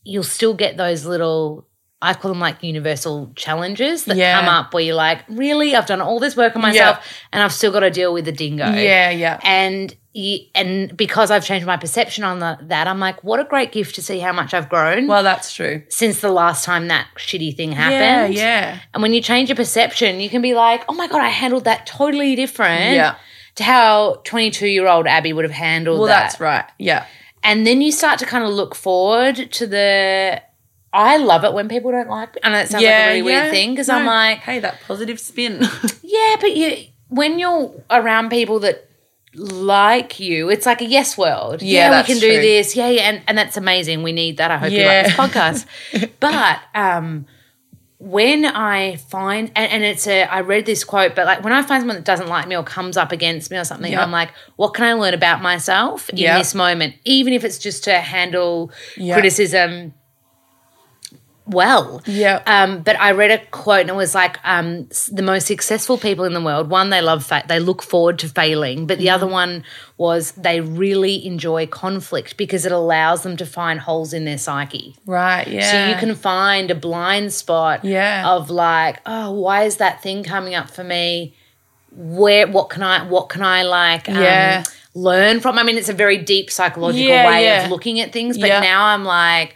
[0.04, 1.68] you'll still get those little,
[2.02, 4.40] I call them like universal challenges that Yeah.
[4.40, 5.76] come up where you're like, really?
[5.76, 7.00] I've done all this work on myself
[7.32, 8.66] and I've still got to deal with the dingo.
[8.66, 9.96] yeah yeah And
[10.56, 13.96] and because I've changed my perception on the, that, I'm like, what a great gift
[13.96, 17.56] to see how much I've grown well that's true since the last time that shitty
[17.58, 18.36] thing yeah happened.
[18.36, 21.28] yeah And when you change your perception, you can be like, oh my God, I
[21.28, 23.16] handled that totally different Yeah.
[23.56, 26.24] To how 22 year old Abby would have handled well that.
[26.24, 27.06] that's right yeah
[27.44, 30.42] And then you start to kind of look forward to the.
[30.92, 32.42] I love it when people don't like me.
[32.44, 35.20] I know that sounds like a really weird thing because I'm like, hey that positive
[35.20, 35.62] spin
[36.02, 38.90] yeah, but you when you're around people that
[39.34, 41.62] like you, it's like a yes world.
[41.62, 42.42] Yeah, we that's can do true.
[42.42, 42.76] this.
[42.76, 44.02] Yeah, yeah, and, and that's amazing.
[44.04, 44.50] We need that.
[44.52, 45.04] I hope you Yeah.
[45.04, 46.10] like this podcast.
[46.20, 47.26] but um
[48.06, 51.64] when I find and, and it's a I read this quote, but like when I
[51.64, 54.00] find someone that doesn't like me or comes up against me or something, Yep.
[54.02, 56.38] I'm like, what can I learn about myself in Yep.
[56.38, 56.94] this moment?
[57.04, 59.16] Even if it's just to handle Yep.
[59.16, 59.94] criticism
[61.48, 62.02] well.
[62.08, 62.42] Yeah.
[62.48, 66.26] Um, but I read a quote and it was like um, the most successful people
[66.26, 66.70] in the world.
[66.70, 69.14] One, they love fa- they look forward to failing, but the Mm-hmm.
[69.16, 69.64] other one
[69.98, 74.96] was they really enjoy conflict because it allows them to find holes in their psyche.
[75.06, 78.28] right yeah So you can find a blind spot Yeah.
[78.28, 81.36] of like, oh, why is that thing coming up for me?
[81.92, 84.64] Where what can I what can I like um, Yeah.
[84.94, 85.58] learn from?
[85.58, 87.64] I mean, it's a very deep psychological Yeah, way yeah.
[87.66, 88.60] of looking at things, but Yeah.
[88.60, 89.56] now I'm like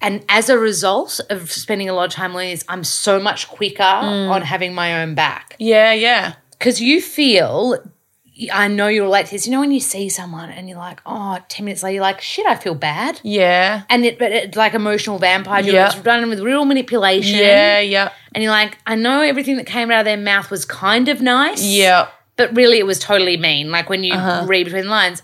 [0.00, 3.48] and as a result of spending a lot of time learning this, I'm so much
[3.48, 4.30] quicker Mm.
[4.30, 5.56] on having my own back.
[5.58, 6.34] Yeah, yeah.
[6.52, 7.76] Because you feel,
[8.52, 9.46] I know you relate to this.
[9.46, 12.20] You know, when you see someone and you're like, oh, 10 minutes later, you're like,
[12.20, 13.20] shit, I feel bad.
[13.24, 13.82] Yeah.
[13.90, 15.62] And it, but it's like emotional vampire.
[15.64, 15.86] Yeah.
[15.86, 17.38] It's done with real manipulation.
[17.38, 18.10] Yeah, yeah.
[18.34, 21.20] And you're like, I know everything that came out of their mouth was kind of
[21.20, 21.64] nice.
[21.64, 22.08] Yeah.
[22.36, 24.44] But really, it was totally mean, like when you Uh-huh.
[24.46, 25.22] read between the lines.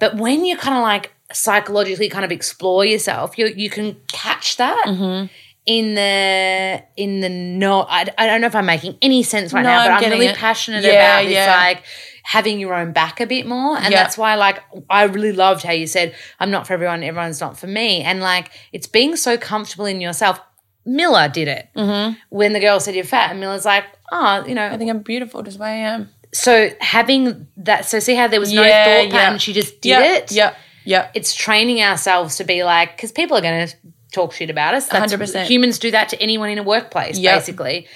[0.00, 4.56] But when you're kind of like psychologically kind of explore yourself, you you can catch
[4.56, 5.26] that Mm-hmm.
[5.66, 7.80] in the in the no.
[7.82, 10.10] I, I don't know if I'm making any sense right No, now, but I'm I'm,
[10.10, 10.36] really it.
[10.36, 11.56] passionate Yeah, about this, yeah.
[11.56, 11.82] like
[12.22, 14.02] having your own back a bit more, and Yeah.
[14.02, 17.58] that's why like I really loved how you said I'm not for everyone, everyone's not
[17.58, 20.40] for me, and like it's being so comfortable in yourself.
[20.88, 22.14] Milla did it Mm-hmm.
[22.28, 25.00] when the girl said you're fat, and Milla's like, oh, you know, I think I'm
[25.00, 26.10] beautiful just the way I am.
[26.32, 30.14] so having that so see how there was no thought pattern she just did yeah,
[30.14, 30.54] it Yeah.
[30.86, 31.10] Yeah.
[31.14, 33.76] it's training ourselves to be like because people are going to
[34.12, 35.44] talk shit about us That's, 100%.
[35.46, 37.38] humans do that to anyone in a workplace Yep.
[37.40, 37.86] basically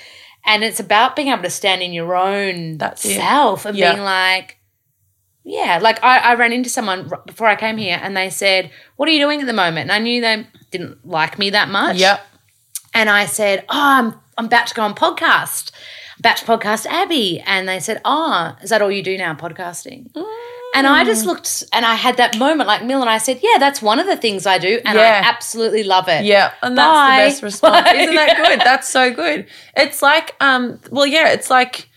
[0.44, 3.16] and it's about being able to stand in your own That's it.
[3.16, 3.92] self and Yeah.
[3.92, 4.58] being like
[5.44, 9.08] yeah like I, I ran into someone before i came here and they said what
[9.08, 11.96] are you doing at the moment and i knew they didn't like me that much
[11.96, 12.20] Yep.
[12.94, 15.70] and I said, Oh, I'm, I'm about to go on podcast,
[16.18, 17.40] about to podcast Abby.
[17.46, 20.10] And they said, Oh, is that all you do now, podcasting?
[20.12, 20.24] Mm.
[20.74, 23.58] And I just looked and I had that moment like Mill and I said, Yeah,
[23.58, 24.80] that's one of the things I do.
[24.84, 25.04] And Yeah.
[25.04, 26.24] I absolutely love it.
[26.24, 27.16] Yeah, and that's Bye.
[27.16, 27.88] the best response.
[27.94, 28.60] Isn't that good?
[28.60, 29.46] That's so good.
[29.76, 31.88] It's like, um, well, yeah, it's like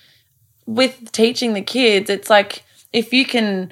[0.65, 2.09] with teaching the kids.
[2.09, 3.71] It's like if you can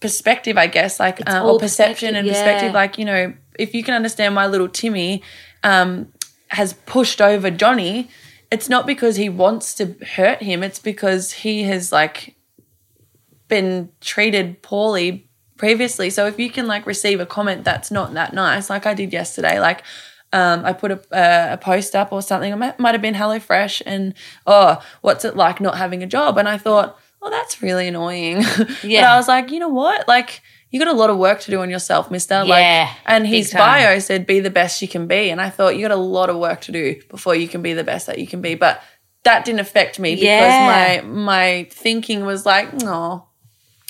[0.00, 2.32] perspective, I guess, like uh, or perception and yeah.
[2.32, 2.72] perspective.
[2.72, 5.22] Like you know, if you can understand why little Timmy
[5.62, 6.12] um,
[6.48, 8.08] has pushed over Johnny,
[8.50, 10.62] it's not because he wants to hurt him.
[10.62, 12.34] It's because he has like
[13.50, 15.28] been treated poorly
[15.58, 16.08] previously.
[16.08, 19.12] So if you can like receive a comment that's not that nice, like I did
[19.12, 19.82] yesterday, like
[20.32, 22.50] um, I put a, a, a post up or something.
[22.52, 24.14] It might, might have been HelloFresh, and
[24.46, 26.38] oh, what's it like not having a job?
[26.38, 28.42] And I thought, oh, that's really annoying.
[28.56, 29.12] but Yeah.
[29.12, 30.40] I was like, you know what, like.
[30.72, 32.44] You got a lot of work to do on yourself, Mister.
[32.44, 35.50] Like, Yeah, and big his bio said, "Be the best you can be." And I
[35.50, 38.06] thought you got a lot of work to do before you can be the best
[38.06, 38.54] that you can be.
[38.54, 38.80] But
[39.24, 41.00] that didn't affect me because Yeah.
[41.02, 43.26] my my thinking was like, "No,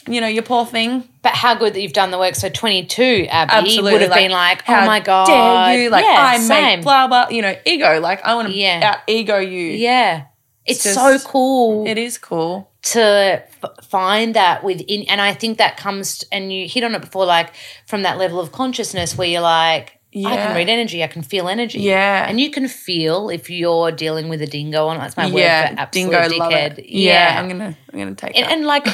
[0.09, 2.35] you know, your poor thing." But how good that you've done the work.
[2.35, 5.27] So 22, Abby, Absolutely, would have like, been like, Oh my God.
[5.27, 5.91] dare you?
[5.91, 6.79] Like yeah, I same.
[6.79, 7.29] make blah blah.
[7.29, 8.01] You know, ego.
[8.01, 8.81] Like I want to Yeah.
[8.83, 9.67] out ego you.
[9.67, 10.25] Yeah.
[10.67, 11.87] It's, just- so cool.
[11.87, 12.71] It is cool.
[12.83, 17.01] to f- find that within and i think that comes and you hit on it
[17.03, 17.53] before like
[17.87, 21.49] from that level of consciousness where you're like i can read energy i can feel
[21.49, 22.27] energy Yeah.
[22.29, 25.75] and you can feel if you're dealing with a dingo on that's my word yeah,
[25.75, 26.89] for absolute dingo dickhead it.
[26.89, 27.37] Yeah.
[27.41, 28.53] I'm gonna I'm gonna take and, that.
[28.53, 28.87] and like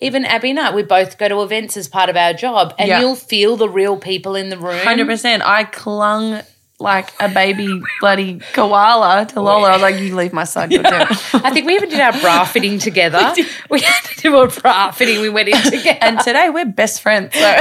[0.00, 2.88] even Abby and I, we both go to events as part of our job, and
[2.88, 3.00] Yeah.
[3.00, 4.78] you'll feel the real people in the room.
[4.84, 5.42] Hundred percent.
[5.44, 6.40] I clung
[6.82, 9.70] like a baby bloody koala to Lola.
[9.70, 11.06] I was like, "You leave my side, goddamn."
[11.42, 13.32] I think we even did our bra fitting together.
[13.36, 15.20] we, we, had to do a bra fitting.
[15.20, 15.98] We went in together.
[16.02, 17.34] and today we're best friends.
[17.34, 17.56] So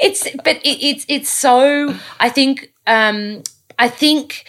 [0.00, 3.42] it's but it, it's it's so i think um
[3.78, 4.44] i think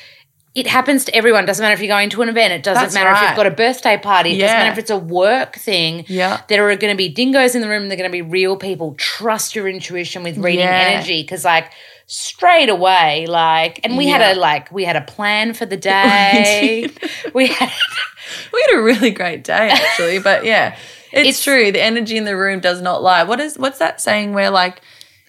[0.56, 2.94] it happens to everyone doesn't matter if you're going to an event it doesn't That's
[2.94, 6.06] matter if you've got a birthday party it doesn't matter if it's a work thing
[6.08, 6.42] Yeah.
[6.50, 8.94] there are going to be dingoes in the room they're going to be real people
[8.96, 10.92] trust your intuition with reading Yeah.
[10.94, 11.72] energy because like
[12.06, 14.18] straight away like and we Yeah.
[14.18, 16.90] had a like we had a plan for the day
[17.34, 17.72] we had
[18.54, 20.20] we had a really great day actually.
[20.20, 20.76] But yeah,
[21.12, 21.72] it's, It's- true.
[21.72, 23.24] The energy in the room does not lie.
[23.24, 24.82] What is what's that saying where like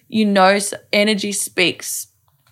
[0.07, 0.59] you know
[0.93, 2.07] energy speaks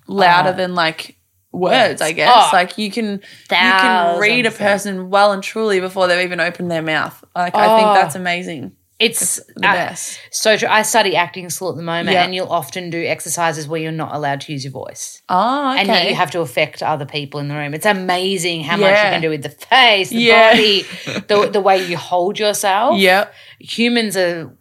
[0.08, 0.54] louder Oh.
[0.54, 1.18] than like
[1.52, 2.34] words, I guess.
[2.36, 2.50] Oh.
[2.52, 3.20] like you can you
[3.50, 7.24] can read a person well and truly before they've even opened their mouth.
[7.36, 7.94] Like I think Oh.
[7.94, 8.72] that's amazing.
[9.00, 10.20] It's The uh, best.
[10.32, 10.68] so true.
[10.70, 12.24] I study acting school at the moment, Yeah.
[12.24, 15.22] and you'll often do exercises where you're not allowed to use your voice.
[15.30, 15.80] Oh, okay.
[15.80, 17.74] and yet you have to affect other people in the room.
[17.74, 20.52] It's amazing how much you can do with the face, the Yeah.
[20.52, 20.82] body,
[21.28, 22.98] the the way you hold yourself.
[23.00, 23.34] Yep.
[23.60, 24.56] Humans are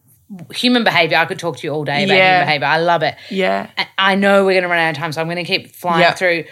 [0.54, 1.18] human behavior.
[1.18, 2.32] I could talk to you all day about Yeah.
[2.36, 2.66] human behavior.
[2.66, 3.14] I love it.
[3.30, 3.68] Yeah.
[3.98, 6.00] I know we're going to run out of time, so I'm going to keep flying
[6.00, 6.18] Yep.
[6.18, 6.44] through.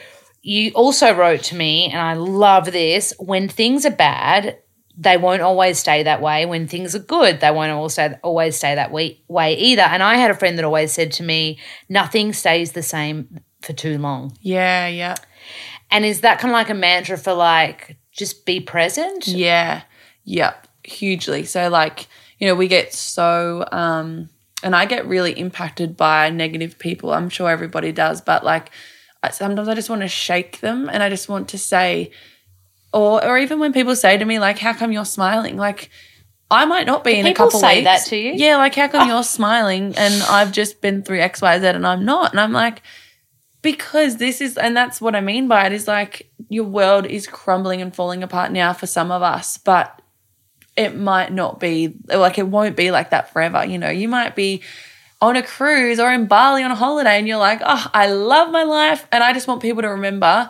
[0.42, 3.12] You also wrote to me, and I love this.
[3.18, 4.58] When things are bad,
[5.00, 6.44] they won't always stay that way.
[6.44, 9.80] When things are good, they won't also always stay that way, way either.
[9.82, 13.72] And I had a friend that always said to me, "Nothing stays the same for
[13.72, 14.88] too long." Yeah.
[14.88, 15.14] Yeah.
[15.90, 19.26] And is that kind of like a mantra for like just be present?
[19.26, 19.82] Yeah.
[20.24, 20.68] Yep.
[20.84, 21.44] Hugely.
[21.44, 22.06] So like,
[22.38, 24.28] you know, we get so um
[24.62, 27.14] and I get really impacted by negative people.
[27.14, 28.70] I'm sure everybody does, but like
[29.32, 32.12] sometimes I just want to shake them and I just want to say
[32.92, 35.56] or or even when people say to me like how come you're smiling?
[35.56, 35.90] Like
[36.50, 37.84] I might not be in a couple say weeks.
[37.84, 38.32] that to you?
[38.32, 38.36] Oh.
[38.36, 39.14] Yeah, like how come oh.
[39.14, 42.32] you're smiling and I've just been through XYZ and I'm not?
[42.32, 42.82] And I'm like
[43.62, 47.26] because this is and that's what I mean by it is like your world is
[47.26, 50.00] crumbling and falling apart now for some of us, but
[50.76, 53.64] it might not be like it won't be like that forever.
[53.64, 54.62] You know, you might be
[55.20, 58.50] on a cruise or in Bali on a holiday and you're like, oh, I love
[58.50, 59.06] my life.
[59.12, 60.48] And I just want people to remember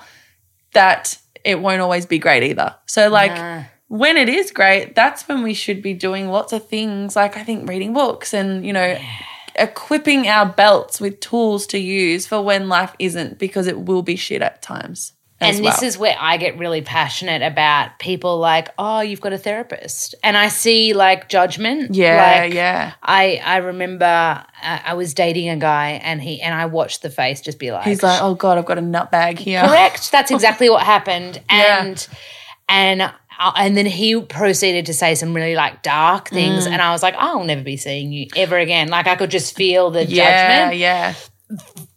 [0.73, 2.75] that it won't always be great either.
[2.87, 3.63] So, like, Nah.
[3.89, 7.45] when it is great, that's when we should be doing lots of things like I
[7.45, 8.99] think reading books and, you know,
[9.57, 14.17] equipping our belts with tools to use for when life isn't because it will be
[14.17, 15.13] shit at times.
[15.41, 15.85] And this well.
[15.85, 20.37] is where I get really passionate about people like, oh, you've got a therapist, and
[20.37, 21.95] I see like judgment.
[21.95, 22.93] yeah, like, yeah.
[23.03, 27.11] I I remember uh, I was dating a guy, and he and I watched the
[27.11, 29.63] face just be like, He's like, oh God, I've got a nutbag here.
[29.67, 30.13] correct.
[30.13, 31.85] That's exactly what happened, Yeah.
[31.85, 32.09] and
[32.69, 33.03] and.
[33.03, 33.13] uh,
[33.57, 36.73] And then he proceeded to say some really like dark things, Mm.
[36.73, 39.57] and I was like, "I'll never be seeing you ever again." Like I could just
[39.57, 40.17] feel the judgment.
[40.17, 40.77] Yeah, judgment.
[40.79, 41.15] yeah.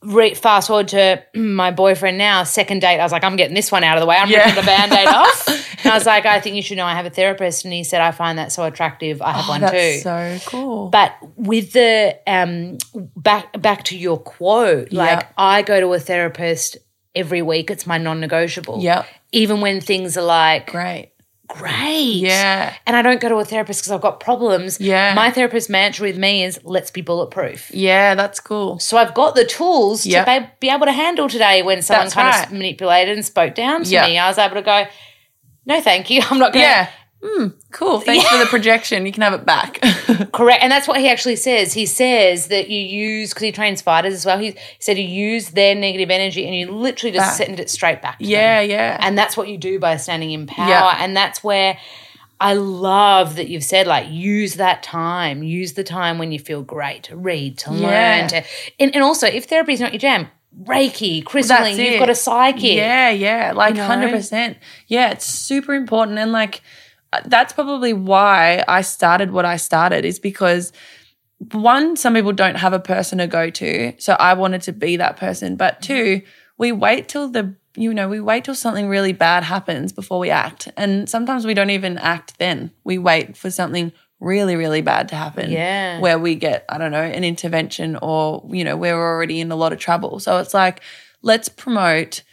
[0.02, 3.00] Re- fast forward to my boyfriend now, second date.
[3.00, 4.18] I was like, I'm getting this one out of the way.
[4.18, 4.40] I'm Yeah.
[4.40, 5.48] ripping the band aid off.
[5.86, 7.64] And I was like, I think you should know I have a therapist.
[7.64, 9.22] And he said, I find that so attractive.
[9.22, 10.00] I have Oh, one that's too.
[10.02, 10.90] so cool.
[10.90, 12.78] but with the um
[13.16, 15.28] back back to your quote, like.
[15.38, 16.78] I go to a therapist
[17.16, 17.70] every week.
[17.72, 18.80] It's my non-negotiable.
[18.82, 19.06] Yeah.
[19.32, 21.13] Even when things are like Great.
[21.54, 22.16] Great.
[22.16, 22.74] Yeah.
[22.86, 24.80] And I don't go to a therapist because I've got problems.
[24.82, 25.14] Yeah.
[25.16, 27.72] My therapist mantra with me is let's be bulletproof.
[27.74, 28.80] Yeah, that's cool.
[28.80, 30.26] So I've got the tools Yep.
[30.26, 32.46] to be, be able to handle today when someone That's kind right.
[32.48, 34.06] of manipulated and spoke down to Yep.
[34.10, 34.18] me.
[34.18, 34.86] I was able to go,
[35.66, 36.22] no, thank you.
[36.30, 36.70] I'm not going to.
[36.70, 36.90] Yeah.
[37.24, 38.02] Mm, cool.
[38.02, 39.06] Thanks for the projection.
[39.06, 39.80] You can have it back.
[40.34, 40.62] Correct.
[40.62, 41.72] And that's what he actually says.
[41.72, 45.52] He says that you use, because he trains fighters as well, he said you use
[45.52, 47.48] their negative energy and you literally just Back.
[47.48, 48.32] send it straight back to them.
[48.32, 48.98] yeah, yeah.
[49.00, 50.68] And that's what you do by standing in power.
[50.68, 50.98] Yeah.
[51.00, 51.78] And that's where
[52.42, 55.44] I love that you've said, like, use that time.
[55.44, 57.88] Use the time when you feel great to read, to Yeah.
[57.88, 58.44] learn, to
[58.82, 60.28] and, and also if therapy is not your jam,
[60.66, 62.64] Reiki, crystalling, That's you've got a psychic.
[62.76, 63.88] Yeah, yeah, like You know?
[63.88, 64.58] hundred percent.
[64.88, 66.62] Yeah, it's super important, and like
[67.26, 70.72] that's probably why I started what I started is because
[71.52, 74.98] one, some people don't have a person to go to, so I wanted to be
[74.98, 75.56] that person.
[75.56, 76.22] But two,
[76.58, 80.30] we wait till the you know we wait till something really bad happens before we
[80.30, 82.72] act, and sometimes we don't even act then.
[82.84, 86.00] We wait for something really really bad to happen Yeah.
[86.00, 89.56] where we get i don't know an intervention or you know we're already in a
[89.58, 90.80] lot of trouble so it's like
[91.24, 92.24] let's promote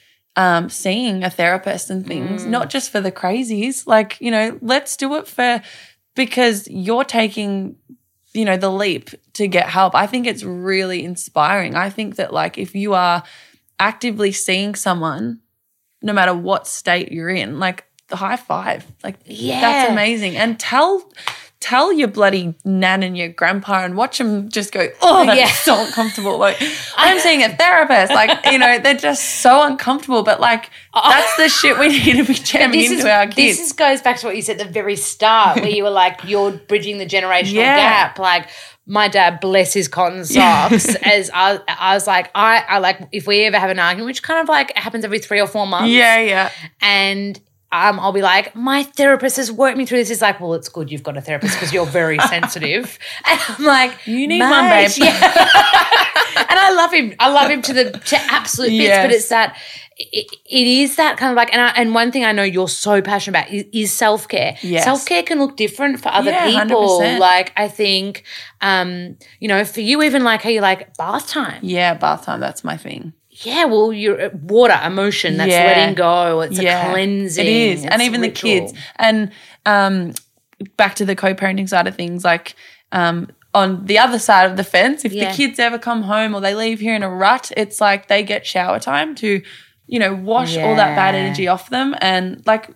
[0.40, 3.86] um, seeing a therapist and things, not just for the crazies.
[3.86, 5.60] Like, you know, let's do it for
[6.14, 7.76] because you're taking,
[8.32, 9.94] you know, the leap to get help.
[9.94, 11.74] I think it's really inspiring.
[11.74, 13.22] I think that, like, if you are
[13.78, 15.40] actively seeing someone,
[16.00, 19.60] no matter what state you're in, like, the high five, like, Yeah.
[19.60, 20.36] that's amazing.
[20.38, 21.12] And tell,
[21.60, 25.38] tell your bloody nan and your grandpa and watch them just go, oh, oh that's
[25.38, 25.46] Yeah.
[25.48, 26.38] so uncomfortable.
[26.38, 26.60] Like,
[26.96, 28.12] I'm seeing a therapist.
[28.12, 30.22] Like, you know, they're just so uncomfortable.
[30.22, 31.08] But like, oh.
[31.10, 33.58] that's the shit we need to be jamming into is, our kids.
[33.58, 35.90] this is, goes back to what you said at the very start, where you were
[35.90, 37.76] like, you're bridging the generational Yeah.
[37.76, 38.18] gap.
[38.18, 38.48] Like,
[38.86, 43.26] my dad, bless his cotton socks, as I, I was like, I, I like, if
[43.26, 45.90] we ever have an argument, which kind of like happens every three or four months,
[45.90, 46.50] yeah, yeah.
[46.80, 47.38] and
[47.72, 50.08] um, I'll be like, my therapist has worked me through this.
[50.08, 52.98] He's like, well, it's good you've got a therapist because you're very sensitive.
[53.26, 55.14] And I'm like, You need "Mate, one, babe." Yeah.
[56.36, 57.14] and I love him.
[57.18, 58.82] I love him to the to absolute bits.
[58.82, 59.04] Yes.
[59.06, 59.56] But it's that
[59.98, 62.68] it, it is that kind of like, and I, and one thing I know you're
[62.68, 64.56] so passionate about is, is self care.
[64.62, 64.84] Yes.
[64.84, 67.00] Self care can look different for other Yeah, people.
[67.00, 67.18] 100%.
[67.18, 68.24] Like I think,
[68.62, 71.60] um, you know, for you, even like how you like bath time.
[71.62, 73.12] Yeah, bath time, that's my thing.
[73.42, 75.36] Yeah, well, you're uh, water, emotion.
[75.36, 75.64] That's Yeah.
[75.64, 76.40] letting go.
[76.42, 77.46] It's a cleansing.
[77.46, 77.84] It is.
[77.84, 78.50] and even ritual.
[78.50, 78.72] the kids.
[78.96, 79.30] And
[79.66, 80.14] um,
[80.76, 82.54] back to the co parenting side of things, like
[82.92, 85.30] um, on the other side of the fence, if Yeah.
[85.30, 88.22] the kids ever come home or they leave here in a rut, it's like they
[88.22, 89.42] get shower time to,
[89.86, 91.94] you know, wash all that bad energy off them.
[92.00, 92.70] And like,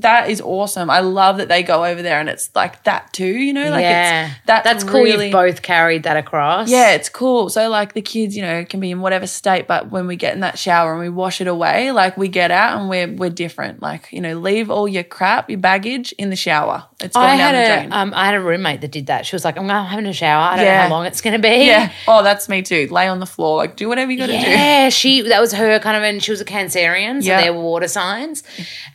[0.00, 0.90] that is awesome.
[0.90, 3.70] I love that they go over there and it's like that too, you know?
[3.70, 5.02] Like yeah, it's that's, that's cool.
[5.02, 6.70] Really, You've both carried that across.
[6.70, 7.48] yeah, it's cool.
[7.48, 10.34] So like the kids, you know, can be in whatever state, but when we get
[10.34, 13.30] in that shower and we wash it away, like we get out and we're we're
[13.30, 13.82] different.
[13.82, 16.84] Like you know, leave all your crap, your baggage in the shower.
[17.02, 17.92] It's going I down the had drain.
[17.92, 19.26] a um, I had a roommate that did that.
[19.26, 20.40] She was like, "I'm having a shower.
[20.40, 21.92] I don't know how long it's going to be." yeah.
[22.08, 22.88] Oh, that's me too.
[22.90, 23.58] Lay on the floor.
[23.58, 24.38] Like do whatever you got to do.
[24.38, 27.42] Yeah, she that was her kind of, and she was a Cancerian, so Yeah.
[27.42, 28.42] they were water signs,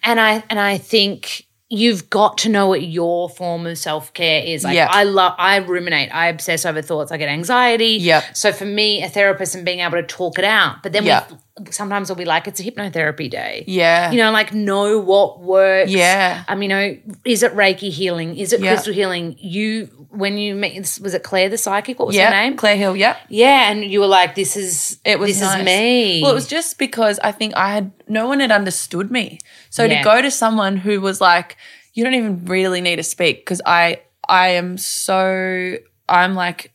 [0.04, 4.44] and I and I think you've got to know what your form of self care
[4.44, 4.64] is.
[4.64, 4.90] Like Yeah.
[4.92, 7.92] I love, I ruminate, I obsess over thoughts, I get anxiety.
[7.98, 8.36] Yep.
[8.36, 11.30] So for me, a therapist and being able to talk it out, but then Yep.
[11.32, 11.38] we
[11.70, 13.64] sometimes I'll be like, it's a hypnotherapy day.
[13.68, 14.12] Yeah.
[14.12, 15.92] You know, like know what works.
[15.92, 16.44] Yeah.
[16.48, 18.38] Um, you know, is it Reiki healing?
[18.38, 18.72] Is it Yeah.
[18.74, 19.36] crystal healing?
[19.40, 22.00] You when you met was it Claire the psychic?
[22.00, 22.26] What was yeah.
[22.26, 22.58] her name?
[22.58, 22.96] Claire Hill.
[22.96, 23.16] Yeah.
[23.30, 25.60] Yeah, and you were like, "This is It was this nice.
[25.60, 29.12] is me." Well, it was just because I think I had no one had understood
[29.12, 29.40] me.
[29.70, 30.00] So Yeah.
[30.00, 31.58] to go to someone who was like,
[31.94, 35.78] you don't even really need to speak because I I am so
[36.10, 36.71] I'm like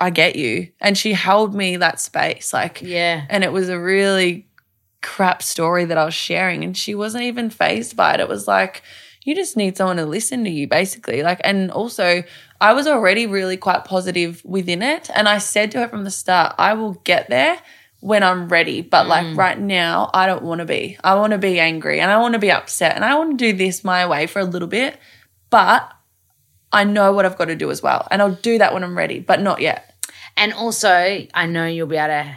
[0.00, 0.68] I get you.
[0.80, 4.46] And she held me that space like yeah, and it was a really
[5.00, 8.20] crap story that I was sharing and she wasn't even phased by it.
[8.20, 8.82] It was like
[9.24, 11.22] you just need someone to listen to you basically.
[11.22, 12.22] Like and also
[12.60, 16.10] I was already really quite positive within it and I said to her from the
[16.10, 17.58] start, I will get there
[18.00, 19.36] when I'm ready, but like mm.
[19.36, 20.96] right now I don't want to be.
[21.02, 23.52] I want to be angry and I want to be upset and I want to
[23.52, 24.98] do this my way for a little bit,
[25.50, 25.92] but
[26.72, 28.06] I know what I've got to do as well.
[28.10, 29.84] And I'll do that when I'm ready, but not yet.
[30.36, 32.36] and also I know you'll be able to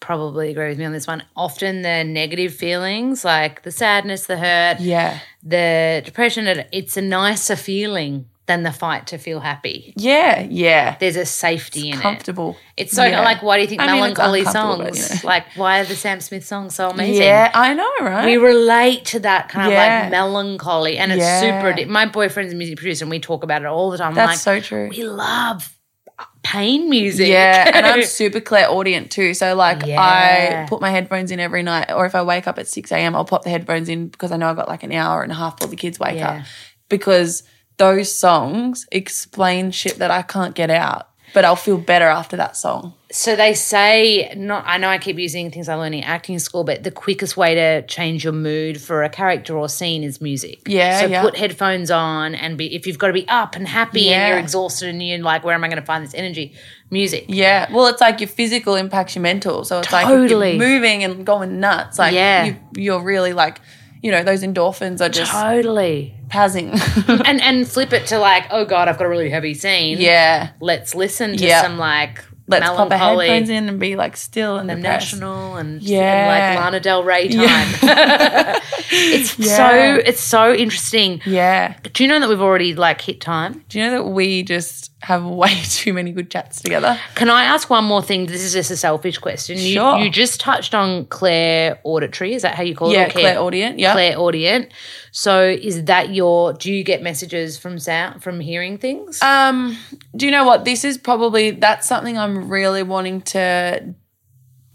[0.00, 1.22] probably agree with me on this one.
[1.36, 5.18] Often the negative feelings, like the sadness, the hurt, Yeah.
[5.42, 9.92] the depression, it's a nicer feeling than the fight to feel happy.
[9.96, 10.96] Yeah, yeah.
[11.00, 12.00] There's a safety in it.
[12.00, 12.56] Comfortable.
[12.76, 13.22] It's so Yeah.
[13.22, 15.08] like, why do you think I melancholy uncomfortable, songs?
[15.10, 15.20] you know.
[15.24, 17.22] Like, why are the Sam Smith songs so amazing?
[17.24, 18.24] Yeah, I know, right?
[18.24, 21.40] We relate to that kind of like melancholy, and it's Yeah.
[21.72, 21.86] super.
[21.90, 24.14] My boyfriend's a music producer, and we talk about it all the time.
[24.14, 24.90] That's like, so true.
[24.90, 25.72] we love
[26.18, 27.26] uh, pain music.
[27.28, 29.34] Yeah, and I'm super clairaudient too.
[29.34, 30.00] So like Yeah.
[30.00, 33.16] I put my headphones in every night, or if I wake up at six a.m.,
[33.16, 35.34] I'll pop the headphones in because I know I've got like an hour and a
[35.34, 36.30] half before the kids wake Yeah.
[36.30, 36.46] up.
[36.88, 37.42] Because
[37.78, 42.56] those songs explain shit that I can't get out, but I'll feel better after that
[42.56, 42.94] song.
[43.12, 44.64] so they say, not.
[44.66, 47.54] I know I keep using things I learned in acting school, but the quickest way
[47.54, 50.62] to change your mood for a character or scene is music.
[50.66, 51.22] Yeah, So yeah.
[51.22, 54.38] put headphones on, and be if you've got to be up and happy, and you're
[54.38, 56.54] exhausted, and you're like, where am I going to find this energy?
[56.90, 57.24] Music.
[57.28, 59.64] Yeah, well, it's like your physical impacts your mental.
[59.64, 61.98] So it's like you're moving and going nuts.
[61.98, 62.44] Like Yeah.
[62.44, 63.60] you, you're really like,
[64.02, 66.14] you know, those endorphins are just Totally.
[66.28, 66.70] passing.
[67.08, 69.98] and and flip it to like, oh god, I've got a really heavy scene.
[69.98, 71.62] yeah, Let's listen to Yeah.
[71.62, 75.82] some like let's pop our headphones in and be like still and the national and,
[75.82, 76.00] Yeah.
[76.00, 77.68] and like Lana Del Rey time.
[78.90, 79.56] it's Yeah.
[79.56, 81.20] so it's so interesting.
[81.26, 81.76] Yeah.
[81.92, 83.64] Do you know that we've already like hit time?
[83.68, 86.98] Do you know that we just have way too many good chats together?
[87.14, 88.26] Can I ask one more thing?
[88.26, 89.58] This is just a selfish question.
[89.58, 89.98] You, Sure.
[89.98, 92.34] you just touched on Claire auditory.
[92.34, 92.94] Is that how you call it?
[92.94, 93.78] Yeah, clairaudient.
[93.78, 93.92] Yeah.
[93.92, 94.72] clairaudient.
[95.18, 96.52] So is that your?
[96.52, 99.22] Do you get messages from sound from hearing things?
[99.22, 99.74] Um,
[100.14, 100.66] do you know what?
[100.66, 103.94] This is probably that's something I'm really wanting to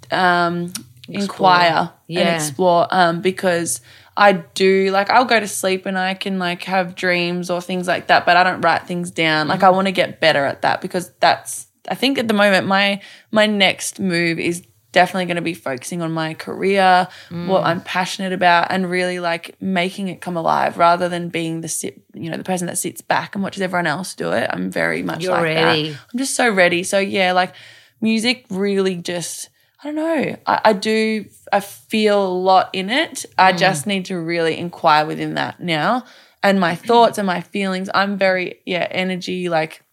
[0.09, 0.73] um
[1.07, 2.21] inquire Yeah.
[2.21, 3.81] and explore um because
[4.17, 7.87] I do like I'll go to sleep and I can like have dreams or things
[7.87, 9.47] like that, but I don't write things down.
[9.47, 9.75] Like I Mm-hmm.
[9.75, 13.45] want to get better at that because that's I think at the moment my my
[13.45, 17.47] next move is definitely going to be focusing on my career, Mm.
[17.47, 21.67] what I'm passionate about and really like making it come alive rather than being the
[21.69, 24.49] sit, you know, the person that sits back and watches everyone else do it.
[24.51, 25.91] I'm very much You're like ready.
[25.91, 25.99] that.
[26.13, 26.83] I'm just so ready.
[26.83, 27.53] So yeah, like
[28.01, 29.49] music really just
[29.83, 30.37] I don't know.
[30.45, 33.25] I, I do I feel a lot in it.
[33.37, 36.05] I just need to really inquire within that now.
[36.43, 39.83] And my thoughts and my feelings, I'm very, yeah, energy, like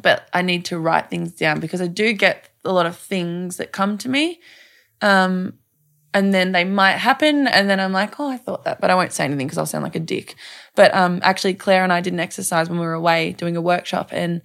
[0.00, 3.56] but I need to write things down because I do get a lot of things
[3.56, 4.40] that come to me.
[5.00, 5.54] Um
[6.14, 8.94] and then they might happen and then I'm like, oh, I thought that, but I
[8.94, 10.34] won't say anything because I'll sound like a dick.
[10.74, 13.60] But um actually Claire and I did an exercise when we were away doing a
[13.62, 14.42] workshop and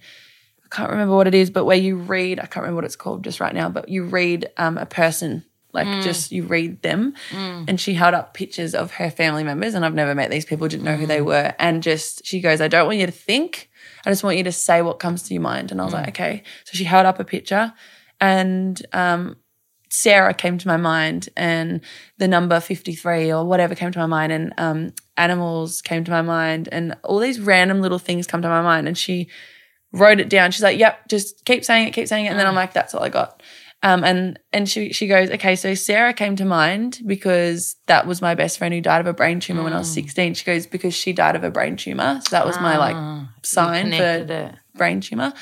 [0.64, 2.96] I can't remember what it is, but where you read, I can't remember what it's
[2.96, 5.44] called just right now, but you read um, a person,
[5.74, 7.12] like just you read them.
[7.68, 10.68] And she held up pictures of her family members, and I've never met these people,
[10.68, 11.54] didn't know who they were.
[11.58, 13.68] And just, she goes, I don't want you to think,
[14.06, 15.72] I just want you to say what comes to your mind.
[15.72, 16.42] And I was like, okay.
[16.64, 17.74] So she held up a picture,
[18.22, 19.36] and um,
[19.90, 21.82] Sarah came to my mind, and
[22.16, 26.22] the number 53 or whatever came to my mind, and um, animals came to my
[26.22, 28.88] mind, and all these random little things come to my mind.
[28.88, 29.28] And she,
[29.92, 30.50] wrote it down.
[30.50, 32.94] She's like, "Yep, just keep saying it, keep saying it." And then I'm like, "That's
[32.94, 33.42] all I got."
[33.84, 38.22] Um, and and she she goes, "Okay, so Sarah came to mind because that was
[38.22, 40.66] my best friend who died of a brain tumor when I was 16." She goes
[40.66, 42.96] because she died of a brain tumor, so that was my like
[43.42, 44.54] sign for it.
[44.74, 45.32] brain tumor.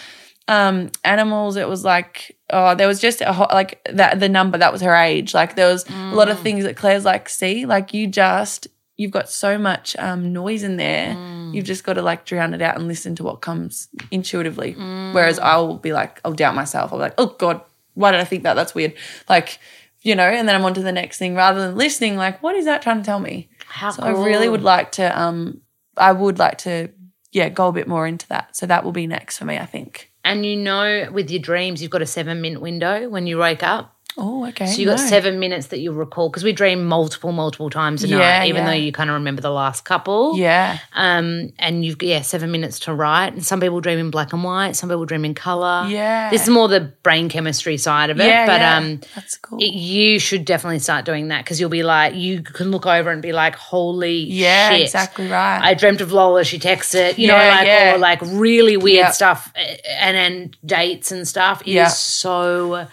[0.50, 4.58] Um, animals, it was like oh, there was just a ho- like that the number
[4.58, 5.32] that was her age.
[5.34, 9.10] Like there was a lot of things that Claire's like, see, like you just you've
[9.12, 11.16] got so much um, noise in there.
[11.54, 14.72] You've just got to like drown it out and listen to what comes intuitively.
[15.14, 16.92] Whereas I'll be like, I'll doubt myself.
[16.92, 17.62] I'll be like, oh God,
[17.94, 18.54] why did I think that?
[18.54, 18.94] That's weird.
[19.28, 19.58] Like,
[20.02, 22.54] you know, and then I'm on to the next thing rather than listening, like, what
[22.56, 23.48] is that trying to tell me?
[23.66, 25.60] How So I really would like to um
[25.96, 26.90] I would like to,
[27.32, 28.56] yeah, go a bit more into that.
[28.56, 30.09] So that will be next for me, I think.
[30.24, 33.62] And you know, with your dreams, you've got a seven minute window when you wake
[33.62, 33.96] up.
[34.18, 34.66] Oh, okay.
[34.66, 35.06] So you got no.
[35.06, 38.62] seven minutes that you'll recall because we dream multiple, multiple times a Yeah, night, even
[38.64, 38.70] yeah.
[38.70, 40.36] though you kind of remember the last couple.
[40.36, 40.78] Yeah.
[40.94, 43.32] Um, and you've yeah seven minutes to write.
[43.32, 44.74] And some people dream in black and white.
[44.76, 45.86] Some people dream in color.
[45.88, 46.28] Yeah.
[46.30, 48.26] This is more the brain chemistry side of it.
[48.26, 48.76] Yeah, but yeah.
[48.76, 49.58] um, That's cool.
[49.60, 53.10] it, you should definitely start doing that because you'll be like you can look over
[53.10, 54.82] and be like, holy yeah, shit.
[54.82, 55.60] exactly right.
[55.62, 56.44] I dreamt of Lola.
[56.44, 59.10] She texted, you know, like or like really weird Yeah.
[59.12, 59.52] stuff,
[59.98, 61.88] and then dates and stuff is Yeah.
[61.88, 62.88] so.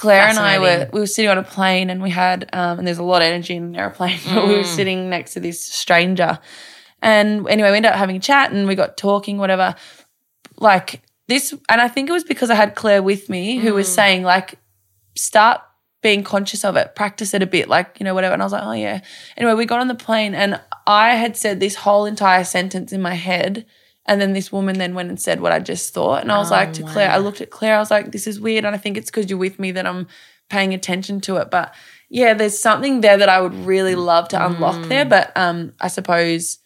[0.00, 2.88] Claire and I were we were sitting on a plane and we had um, and
[2.88, 5.62] there's a lot of energy in an airplane, but we were sitting next to this
[5.62, 6.38] stranger.
[7.02, 9.74] And anyway, we ended up having a chat and we got talking, whatever.
[10.58, 13.92] Like this and I think it was because I had Claire with me who was
[13.92, 14.58] saying, like,
[15.16, 15.60] start
[16.02, 18.32] being conscious of it, practice it a bit, like, you know, whatever.
[18.32, 19.02] And I was like, oh yeah.
[19.36, 23.02] Anyway, we got on the plane and I had said this whole entire sentence in
[23.02, 23.66] my head.
[24.10, 26.22] And then this woman then went and said what I just thought.
[26.22, 28.40] And I was like to Claire, I looked at Claire, I was like, this is
[28.40, 28.64] weird.
[28.64, 30.08] And I think it's because you're with me that I'm
[30.48, 31.48] paying attention to it.
[31.48, 31.72] But
[32.08, 35.04] yeah, there's something there that I would really love to unlock there.
[35.04, 36.58] But um, I suppose,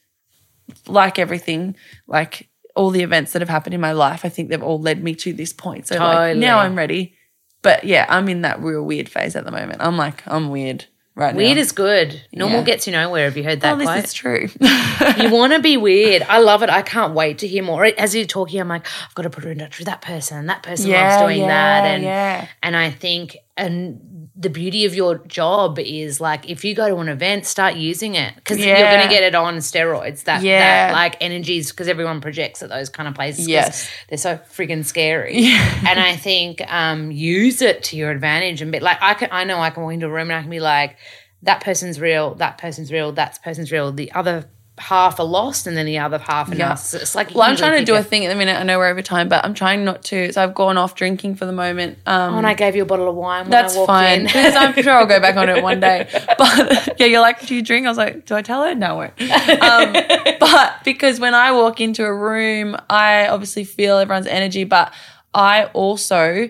[0.87, 1.77] like everything,
[2.07, 5.05] like all the events that have happened in my life, I think they've all led
[5.05, 5.87] me to this point.
[5.89, 7.15] So like now I'm ready.
[7.61, 9.83] But yeah, I'm in that real weird phase at the moment.
[9.83, 11.61] I'm like, I'm weird right Weird now.
[11.63, 12.21] is good.
[12.33, 12.65] Normal Yeah.
[12.65, 13.25] gets you nowhere.
[13.25, 14.05] Have you heard that oh, this quote?
[14.05, 14.49] is true.
[15.19, 16.23] you want to be weird.
[16.23, 16.71] I love it.
[16.71, 17.85] I can't wait to hear more.
[17.85, 20.47] As you're talking, I'm like, I've got to put her in touch with that person.
[20.47, 22.49] That person Yeah, loves doing yeah, that, and yeah.
[22.63, 26.97] and I think and the beauty of your job is like if you go to
[26.97, 30.25] an event, start using it because you're going to get it on steroids.
[30.25, 30.89] That Yeah.
[30.89, 33.47] that like energies because everyone projects at those kind of places.
[33.47, 33.89] Yes.
[34.09, 35.47] they're so friggin' scary.
[35.47, 39.29] And I think um, use it to your advantage and be like I can.
[39.31, 40.97] I know I can walk into a room and I can be like,
[41.43, 42.35] that person's real.
[42.37, 43.13] That person's real.
[43.13, 43.93] That person's real.
[43.93, 46.73] The other half are lost, and then the other half are Yeah.
[46.73, 47.15] narcissists.
[47.15, 48.59] Like, well, I'm trying to do a thing at the minute.
[48.59, 50.33] I know we're over time, but I'm trying not to.
[50.33, 51.99] So I've gone off drinking for the moment.
[52.07, 53.43] Um, Oh, and I gave you a bottle of wine.
[53.45, 54.25] When That's I fine.
[54.25, 56.09] Because I'm sure I'll go back on it one day.
[56.39, 57.87] But yeah, you're like, do you drink?
[57.87, 58.75] I was like, do I tell her?
[58.75, 59.63] No, I won't.
[59.63, 64.93] Um, but because when I walk into a room, I obviously feel everyone's energy, but
[65.33, 66.49] I also,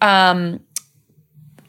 [0.00, 0.60] um,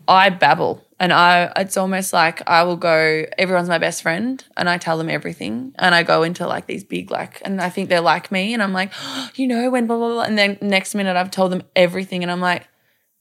[0.07, 0.82] I babble.
[0.99, 4.97] And I, it's almost like I will go, everyone's my best friend, and I tell
[4.97, 5.73] them everything.
[5.77, 8.53] And I go into like these big, like, and I think they're like me.
[8.53, 8.91] And I'm like,
[9.35, 10.21] you know, when blah, blah, blah.
[10.23, 12.23] And then next minute I've told them everything.
[12.23, 12.67] And I'm like,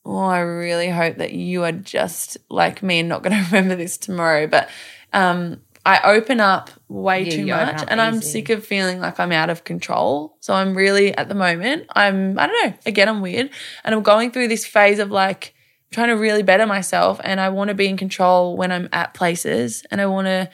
[0.04, 3.76] oh, I really hope that you are just like me and not going to remember
[3.76, 4.46] this tomorrow.
[4.46, 4.68] But
[5.12, 9.32] um, I open up way Yeah, too much and I'm sick of feeling like I'm
[9.32, 10.36] out of control.
[10.40, 13.50] So I'm really, at the moment, I'm, I don't know, again, I'm weird.
[13.84, 15.54] And I'm going through this phase of like
[15.93, 17.20] trying to really better myself.
[17.22, 19.84] And I want to be in control when I'm at places.
[19.90, 20.51] And I want to,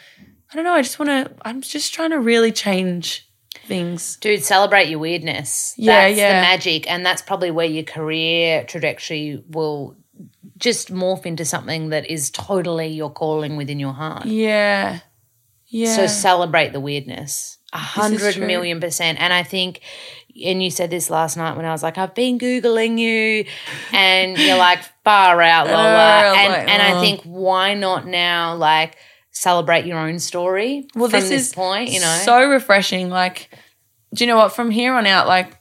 [0.52, 3.24] I don't know, I just want to, I'm just trying to really change
[3.66, 4.16] things.
[4.16, 5.74] Dude, celebrate your weirdness.
[5.76, 6.28] Yeah, that's yeah.
[6.28, 9.96] the magic, and that's probably where your career trajectory will
[10.56, 14.26] just morph into something that is totally your calling within your heart.
[14.26, 15.00] Yeah.
[15.66, 15.94] Yeah.
[15.94, 17.58] So celebrate the weirdness.
[17.72, 19.20] A hundred million percent.
[19.20, 19.82] And I think,
[20.44, 23.44] and you said this last night when I was like, I've been Googling you,
[23.92, 25.78] and you're like, far out, Lola.
[25.78, 27.00] I was and like, and I oh.
[27.00, 28.96] think, why not now, like,
[29.30, 32.20] celebrate your own story well, this, this, is point, you know?
[32.24, 33.08] so refreshing.
[33.08, 33.50] Like,
[34.14, 34.52] do you know what?
[34.52, 35.54] From here on out, like,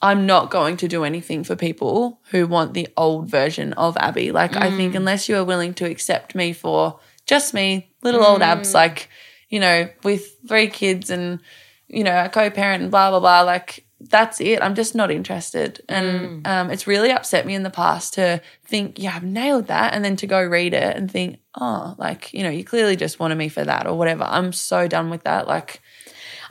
[0.00, 4.30] I'm not going to do anything for people who want the old version of Abby.
[4.30, 4.76] Like, I Mm.
[4.76, 8.74] think unless you are willing to accept me for just me, little old Abs, Mm.
[8.74, 9.08] like,
[9.48, 11.40] you know, with three kids and,
[11.88, 14.62] you know, a co parent and blah, blah, blah, like, that's it.
[14.62, 15.80] I'm just not interested.
[15.88, 16.46] And Mm.
[16.46, 19.92] um, it's really upset me in the past to think, yeah, I've nailed that.
[19.92, 23.18] And then to go read it and think, oh, like, you know, you clearly just
[23.18, 24.24] wanted me for that or whatever.
[24.24, 25.48] I'm so done with that.
[25.48, 25.82] Like,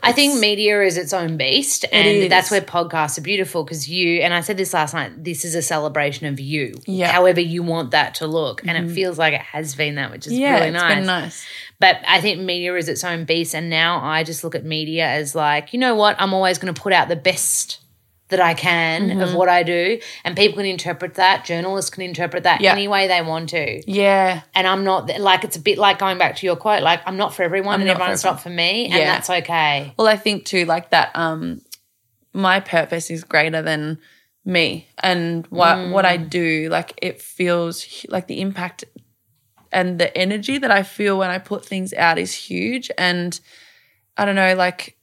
[0.04, 4.22] I think media is its own beast, and that's where podcasts are beautiful because you
[4.22, 5.24] and I said this last night.
[5.24, 7.08] This is a celebration of you, Yeah.
[7.08, 7.16] Mm-hmm.
[7.16, 10.28] however you want that to look, and it feels like it has been that, which
[10.28, 10.96] is yeah, really it's nice.
[10.96, 11.46] been nice.
[11.80, 15.06] But I think media is its own beast, and now I just look at media
[15.08, 16.16] as like, you know what?
[16.20, 17.80] I'm always going to put out the best
[18.30, 19.38] that I can of Mm-hmm.
[19.38, 21.46] what I do, and people can interpret that.
[21.46, 22.74] Journalists can interpret that Yeah.
[22.74, 23.82] any way they want to.
[23.90, 24.42] Yeah.
[24.54, 27.16] And I'm not like it's a bit like going back to your quote, like I'm
[27.18, 29.06] not for everyone, and not everyone's not for me, and Yeah.
[29.06, 29.94] that's okay.
[29.98, 31.62] Well, I think too, like that, um,
[32.34, 33.98] my purpose is greater than
[34.44, 36.68] me and what what I do.
[36.70, 38.84] Like it feels like the impact
[39.72, 42.90] and the energy that I feel when I put things out is huge.
[42.98, 43.40] And
[44.18, 44.97] I don't know, like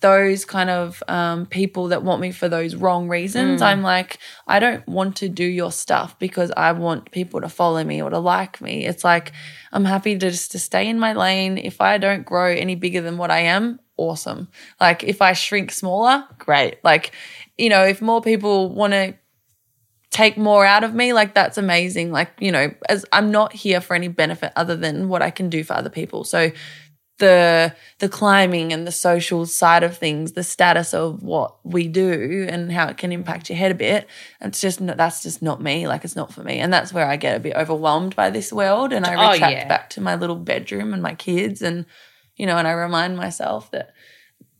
[0.00, 4.58] those kind of um, people that want me for those wrong reasons, I'm like, I
[4.58, 8.18] don't want to do your stuff because I want people to follow me or to
[8.18, 8.86] like me.
[8.86, 9.32] It's like
[9.72, 11.58] I'm happy to just to stay in my lane.
[11.58, 14.48] If I don't grow any bigger than what I am, awesome.
[14.80, 16.82] Like if I shrink smaller, great.
[16.84, 17.12] Like,
[17.58, 19.14] you know, if more people want to
[20.10, 22.10] take more out of me, like that's amazing.
[22.10, 25.50] Like, you know, as I'm not here for any benefit other than what I can
[25.50, 26.24] do for other people.
[26.24, 26.50] So
[27.18, 32.46] the the climbing and the social side of things, the status of what we do
[32.48, 34.06] and how it can impact your head a bit.
[34.40, 35.88] It's just not, that's just not me.
[35.88, 38.52] Like it's not for me, and that's where I get a bit overwhelmed by this
[38.52, 39.68] world, and I Oh, retract yeah.
[39.68, 41.86] back to my little bedroom and my kids, and
[42.36, 43.92] you know, and I remind myself that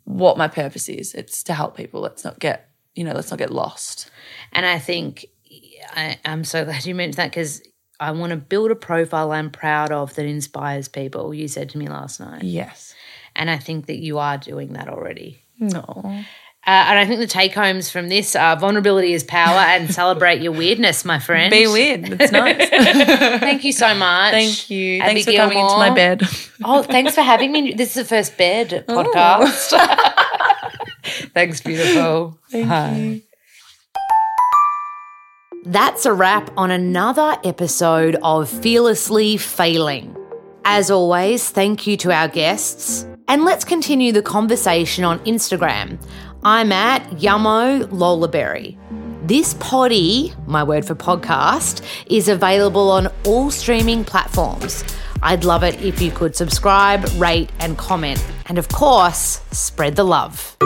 [0.05, 1.15] what my purpose is.
[1.15, 2.01] It's to help people.
[2.01, 4.11] Let's not get you know, let's not get lost.
[4.53, 5.27] And I think
[5.95, 7.63] I, I'm so glad you mentioned that because
[7.99, 11.33] I want to build a profile I'm proud of that inspires people.
[11.33, 12.43] You said to me last night.
[12.43, 12.95] Yes.
[13.35, 15.43] And I think that you are doing that already.
[15.59, 15.83] No.
[16.67, 20.43] Uh, and I think the take homes from this are vulnerability is power and celebrate
[20.43, 21.51] your weirdness, my friend.
[21.53, 22.21] Be weird.
[22.21, 22.69] It's nice.
[23.41, 24.33] Thank you so much.
[24.33, 25.01] Thank you.
[25.01, 26.23] Abby Thanks for coming into my bed.
[26.65, 27.75] Oh, thanks for having me.
[27.75, 29.71] This is the first bed podcast.
[31.35, 32.37] thanks, beautiful.
[32.51, 33.23] Thank you.
[35.67, 40.17] That's a wrap on another episode of Fearlessly Failing.
[40.65, 43.05] As always, thank you to our guests.
[43.27, 46.01] And let's continue the conversation on Instagram.
[46.45, 48.79] I'm at Yummo Lolaberry.
[49.27, 54.85] This poddy, my word for podcast, is available on all streaming platforms.
[55.21, 58.25] I'd love it if you could subscribe, rate, and comment.
[58.47, 60.57] And of course, spread the love.